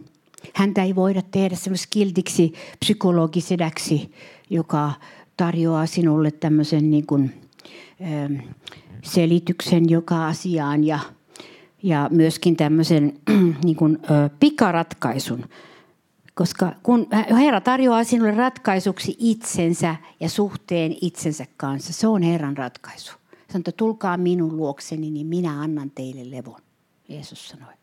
[0.53, 4.11] Häntä ei voida tehdä semmoisen kiltiksi psykologisedäksi,
[4.49, 4.91] joka
[5.37, 7.33] tarjoaa sinulle tämmöisen niin kuin,
[9.03, 10.99] selityksen joka asiaan ja,
[11.83, 13.13] ja myöskin tämmöisen
[13.63, 15.45] niin kuin, ö, pikaratkaisun.
[16.33, 17.07] Koska kun
[17.39, 23.13] Herra tarjoaa sinulle ratkaisuksi itsensä ja suhteen itsensä kanssa, se on Herran ratkaisu.
[23.47, 26.61] Sanoo, että tulkaa minun luokseni, niin minä annan teille levon,
[27.09, 27.73] Jeesus sanoi.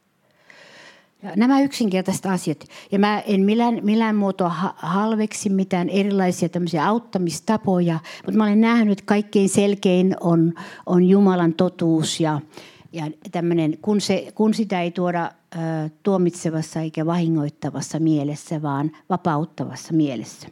[1.23, 2.65] Ja nämä yksinkertaiset asiat.
[2.93, 8.93] Ja mä en millään, millään muotoa halveksi mitään erilaisia tämmöisiä auttamistapoja, mutta mä olen nähnyt,
[8.93, 10.53] että kaikkein selkein on,
[10.87, 12.41] on Jumalan totuus ja,
[12.93, 15.31] ja tämmöinen, kun, se, kun sitä ei tuoda ä,
[16.03, 20.49] tuomitsevassa eikä vahingoittavassa mielessä, vaan vapauttavassa mielessä.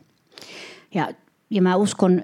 [0.95, 1.09] Ja,
[1.51, 2.22] ja mä uskon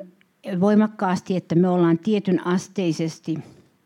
[0.60, 3.38] voimakkaasti, että me ollaan tietyn asteisesti–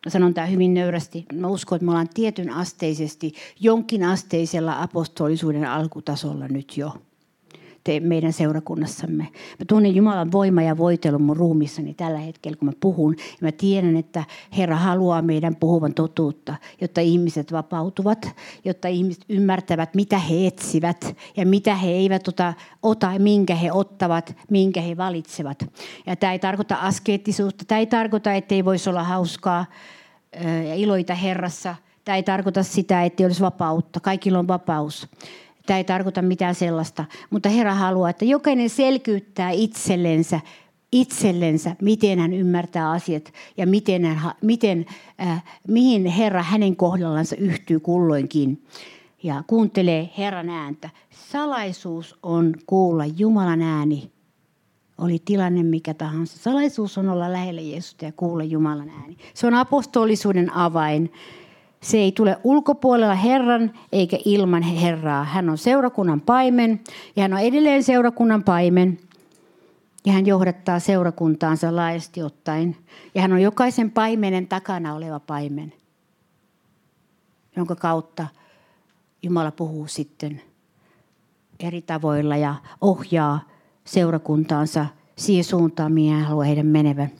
[0.09, 6.49] sanon tämä hyvin nöyrästi, mä uskon, että me ollaan tietyn asteisesti, jonkin asteisella apostolisuuden alkutasolla
[6.49, 6.95] nyt jo
[7.89, 9.23] te, meidän seurakunnassamme.
[9.33, 13.15] Mä tunnen Jumalan voima ja voitelun mun ruumissani tällä hetkellä, kun mä puhun.
[13.19, 14.25] Ja mä tiedän, että
[14.57, 18.31] Herra haluaa meidän puhuvan totuutta, jotta ihmiset vapautuvat,
[18.65, 24.37] jotta ihmiset ymmärtävät, mitä he etsivät ja mitä he eivät ota, ota minkä he ottavat,
[24.51, 25.71] minkä he valitsevat.
[26.07, 29.67] Ja tämä ei tarkoita askeettisuutta, tämä ei tarkoita, että ei voisi olla hauskaa
[30.69, 31.75] ja iloita Herrassa.
[32.05, 34.01] Tämä ei tarkoita sitä, että olisi vapautta.
[34.01, 35.09] Kaikilla on vapaus.
[35.69, 40.41] Tämä ei tarkoita mitään sellaista, mutta Herra haluaa, että jokainen selkyyttää itsellensä,
[40.93, 44.87] itsellensä, miten hän ymmärtää asiat ja miten, hän, miten,
[45.21, 48.65] äh, mihin Herra hänen kohdallansa yhtyy kulloinkin.
[49.23, 50.91] Ja kuuntelee Herran ääntä.
[51.11, 54.11] Salaisuus on kuulla Jumalan ääni.
[54.99, 56.39] Oli tilanne mikä tahansa.
[56.39, 59.17] Salaisuus on olla lähellä Jeesusta ja kuulla Jumalan ääni.
[59.35, 61.13] Se on apostolisuuden avain.
[61.81, 65.25] Se ei tule ulkopuolella Herran eikä ilman Herraa.
[65.25, 66.81] Hän on seurakunnan paimen
[67.17, 68.99] ja hän on edelleen seurakunnan paimen.
[70.07, 72.77] Ja hän johdattaa seurakuntaansa laajasti ottaen.
[73.15, 75.73] Ja hän on jokaisen paimenen takana oleva paimen,
[77.57, 78.27] jonka kautta
[79.23, 80.43] Jumala puhuu sitten
[81.61, 83.41] eri tavoilla ja ohjaa
[83.85, 87.11] seurakuntaansa siihen suuntaan, mihin hän haluaa heidän menevän.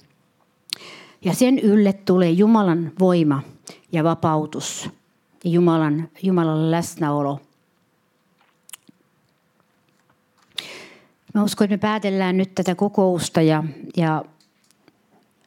[1.25, 3.43] Ja sen ylle tulee Jumalan voima–
[3.93, 4.91] ja vapautus
[5.45, 7.41] Jumalan, Jumalan läsnäolo.
[11.35, 13.65] Mä uskon, että me päätellään nyt tätä kokousta ja,
[13.97, 14.25] ja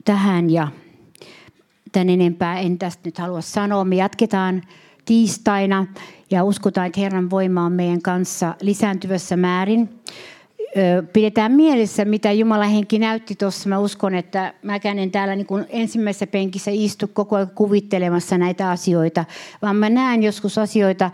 [0.06, 0.68] tähän ja
[1.92, 3.84] tämän enempää en tästä nyt halua sanoa.
[3.84, 4.62] Me jatketaan
[5.06, 5.88] tiistaina
[6.32, 10.02] ja uskotaan, että Herran voima on meidän kanssa lisääntyvässä määrin
[11.14, 13.70] pidetään mielessä, mitä Jumala henki näytti tuossa.
[13.70, 18.70] Mä uskon, että mäkään en täällä niin kuin ensimmäisessä penkissä istu koko ajan kuvittelemassa näitä
[18.70, 19.26] asioita,
[19.62, 21.12] vaan mä näen joskus asioita,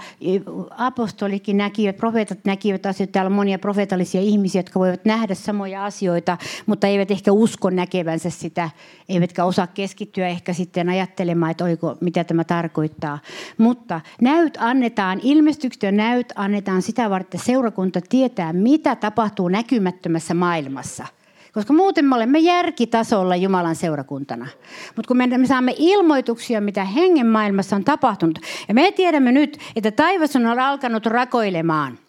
[0.77, 6.37] apostolikin näkivät, profeetat näkivät asioita, täällä on monia profeetallisia ihmisiä, jotka voivat nähdä samoja asioita,
[6.65, 8.69] mutta eivät ehkä usko näkevänsä sitä,
[9.09, 13.19] eivätkä osaa keskittyä ehkä sitten ajattelemaan, että oiko, mitä tämä tarkoittaa.
[13.57, 19.77] Mutta näyt annetaan, ilmestykset ja näyt annetaan sitä varten, että seurakunta tietää, mitä tapahtuu tapahtuu
[19.77, 21.05] näkymättömässä maailmassa.
[21.53, 24.47] Koska muuten me olemme järkitasolla Jumalan seurakuntana.
[24.95, 28.39] Mutta kun me, me saamme ilmoituksia, mitä hengen maailmassa on tapahtunut.
[28.67, 31.97] Ja me tiedämme nyt, että taivas on alkanut rakoilemaan–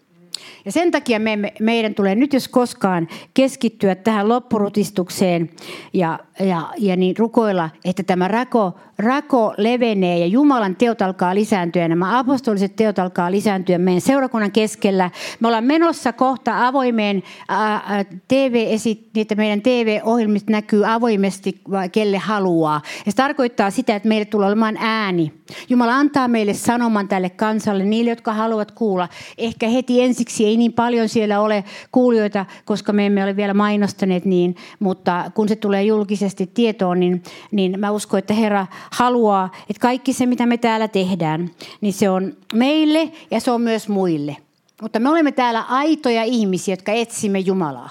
[0.65, 5.51] ja sen takia me, me, meidän tulee nyt jos koskaan keskittyä tähän loppurutistukseen
[5.93, 11.89] ja, ja, ja niin rukoilla, että tämä rako, rako levenee ja Jumalan teot alkaa lisääntyä.
[11.89, 15.11] Nämä apostoliset teot alkaa lisääntyä meidän seurakunnan keskellä.
[15.41, 17.23] Me ollaan menossa kohta avoimeen
[18.29, 18.67] TV,
[19.17, 21.61] että meidän TV-ohjelmista näkyy avoimesti,
[21.93, 22.81] kelle haluaa.
[23.07, 25.33] Ja se tarkoittaa sitä, että meille tulee olemaan ääni.
[25.69, 29.09] Jumala antaa meille sanoman tälle kansalle, niille, jotka haluavat kuulla.
[29.39, 34.25] Ehkä heti ensiksi ei niin paljon siellä ole kuulijoita, koska me emme ole vielä mainostaneet
[34.25, 39.81] niin, mutta kun se tulee julkisesti tietoon, niin, niin mä uskon, että Herra haluaa, että
[39.81, 44.37] kaikki se, mitä me täällä tehdään, niin se on meille ja se on myös muille.
[44.83, 47.91] Mutta me olemme täällä aitoja ihmisiä, jotka etsimme Jumalaa.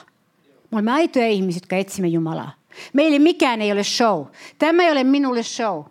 [0.72, 2.52] Me olemme aitoja ihmisiä, jotka etsimme Jumalaa.
[2.94, 4.26] Meille mikään ei ole show.
[4.60, 5.84] Tämä ei ole minulle show.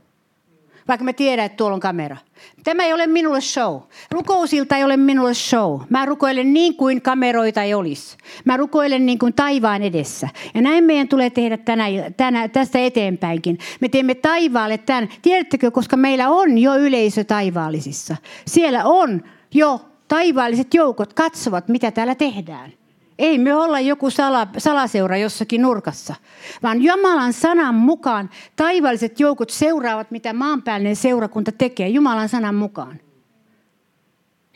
[0.89, 2.17] Vaikka mä tiedän, että tuolla on kamera.
[2.65, 3.81] Tämä ei ole minulle show.
[4.11, 5.81] Rukousilta ei ole minulle show.
[5.91, 8.17] Mä rukoilen niin kuin kameroita ei olisi.
[8.45, 10.29] Mä rukoilen niin kuin taivaan edessä.
[10.55, 11.85] Ja näin meidän tulee tehdä tänä,
[12.17, 13.59] tänä, tästä eteenpäinkin.
[13.81, 15.09] Me teemme taivaalle tämän.
[15.23, 18.17] Tiedättekö, koska meillä on jo yleisö taivaallisissa.
[18.47, 19.23] Siellä on
[19.55, 22.73] jo taivaalliset joukot katsovat, mitä täällä tehdään.
[23.19, 26.15] Ei me olla joku sala, salaseura jossakin nurkassa,
[26.63, 33.01] vaan Jumalan sanan mukaan taivaalliset joukot seuraavat, mitä maanpäällinen seurakunta tekee Jumalan sanan mukaan.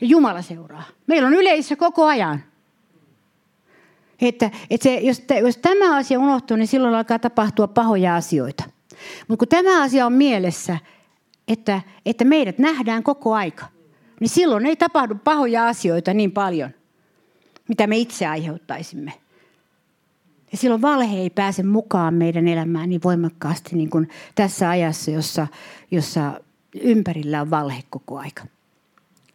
[0.01, 0.83] Ja Jumala seuraa.
[1.07, 2.43] Meillä on yleisö koko ajan.
[4.21, 8.63] Että, että se, jos, jos tämä asia unohtuu, niin silloin alkaa tapahtua pahoja asioita.
[9.27, 10.77] Mutta kun tämä asia on mielessä,
[11.47, 13.65] että, että meidät nähdään koko aika,
[14.19, 16.71] niin silloin ei tapahdu pahoja asioita niin paljon,
[17.67, 19.13] mitä me itse aiheuttaisimme.
[20.51, 25.47] Ja silloin valhe ei pääse mukaan meidän elämään niin voimakkaasti niin kuin tässä ajassa, jossa,
[25.91, 26.41] jossa
[26.81, 28.43] ympärillä on valhe koko aika.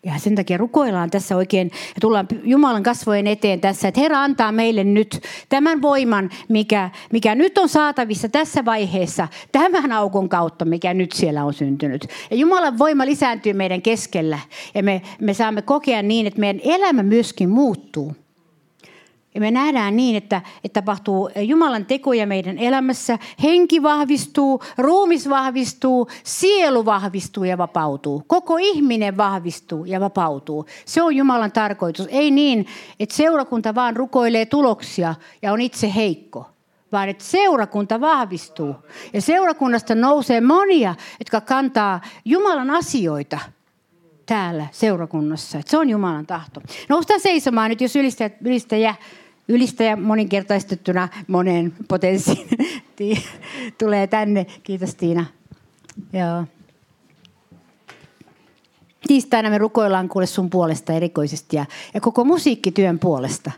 [0.06, 4.52] Ja sen takia rukoillaan tässä oikein ja tullaan Jumalan kasvojen eteen tässä, että Herra antaa
[4.52, 10.94] meille nyt tämän voiman, mikä, mikä nyt on saatavissa tässä vaiheessa, tämän aukon kautta, mikä
[10.94, 12.06] nyt siellä on syntynyt.
[12.30, 14.38] Ja Jumalan voima lisääntyy meidän keskellä
[14.74, 18.16] ja me, me saamme kokea niin, että meidän elämä myöskin muuttuu.
[19.36, 23.18] Ja me nähdään niin, että, että tapahtuu Jumalan tekoja meidän elämässä.
[23.42, 28.22] Henki vahvistuu, ruumis vahvistuu, sielu vahvistuu ja vapautuu.
[28.26, 30.66] Koko ihminen vahvistuu ja vapautuu.
[30.84, 32.06] Se on Jumalan tarkoitus.
[32.10, 32.66] Ei niin,
[33.00, 36.50] että seurakunta vaan rukoilee tuloksia ja on itse heikko
[36.92, 38.74] vaan että seurakunta vahvistuu.
[39.12, 43.38] Ja seurakunnasta nousee monia, jotka kantaa Jumalan asioita
[44.26, 45.58] täällä seurakunnassa.
[45.58, 46.60] Että se on Jumalan tahto.
[46.88, 47.96] Noustaan seisomaan nyt, jos
[48.40, 48.94] ylistäjä,
[49.48, 52.48] ylistäjä moninkertaistettuna moneen potenssiin
[53.78, 54.46] tulee tänne.
[54.62, 55.24] Kiitos Tiina.
[56.12, 56.44] Joo.
[59.06, 63.50] Tiistaina me rukoillaan kuule sun puolesta erikoisesti ja, ja koko musiikkityön puolesta.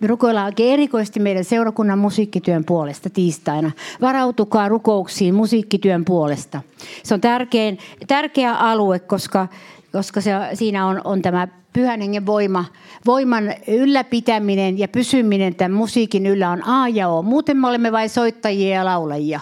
[0.00, 3.70] Me rukoillaan oikein erikoisesti meidän seurakunnan musiikkityön puolesta tiistaina.
[4.00, 6.62] Varautukaa rukouksiin musiikkityön puolesta.
[7.02, 9.48] Se on tärkein, tärkeä alue, koska,
[9.92, 12.64] koska se, siinä on, on tämä pyhän hengen voima,
[13.06, 17.22] voiman ylläpitäminen ja pysyminen tämän musiikin yllä on A ja O.
[17.22, 19.40] Muuten me olemme vain soittajia ja laulajia.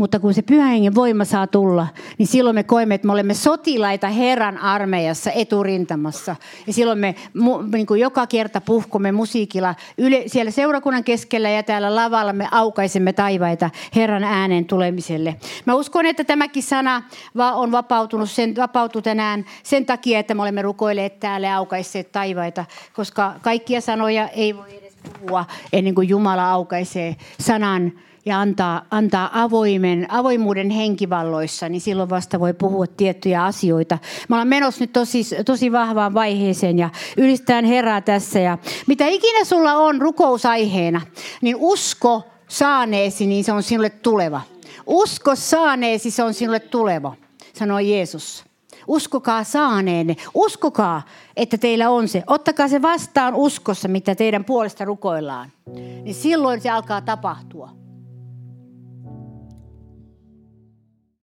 [0.00, 1.86] Mutta kun se pyhän hengen voima saa tulla,
[2.18, 6.36] niin silloin me koemme, että me olemme sotilaita Herran armeijassa eturintamassa.
[6.66, 7.14] Ja silloin me
[7.72, 13.12] niin kuin joka kerta puhkumme musiikilla yle, siellä seurakunnan keskellä ja täällä lavalla me aukaisemme
[13.12, 15.36] taivaita Herran äänen tulemiselle.
[15.64, 17.02] Mä uskon, että tämäkin sana
[17.54, 22.64] on vapautunut sen, vapautu tänään sen takia, että me olemme rukoilleet täällä ja aukaisseet taivaita,
[22.92, 27.92] koska kaikkia sanoja ei voi edes puhua ennen kuin Jumala aukaisee sanan
[28.26, 33.98] ja antaa, antaa avoimen, avoimuuden henkivalloissa, niin silloin vasta voi puhua tiettyjä asioita.
[34.28, 38.40] Mä olen menossa nyt tosi, tosi vahvaan vaiheeseen ja ylistään Herraa tässä.
[38.40, 41.00] Ja mitä ikinä sulla on rukousaiheena,
[41.42, 44.40] niin usko saaneesi, niin se on sinulle tuleva.
[44.86, 47.14] Usko saaneesi, se on sinulle tuleva,
[47.52, 48.44] sanoi Jeesus.
[48.88, 50.16] Uskokaa saaneenne.
[50.34, 51.02] Uskokaa,
[51.36, 52.22] että teillä on se.
[52.26, 55.52] Ottakaa se vastaan uskossa, mitä teidän puolesta rukoillaan.
[56.02, 57.79] Niin silloin se alkaa tapahtua.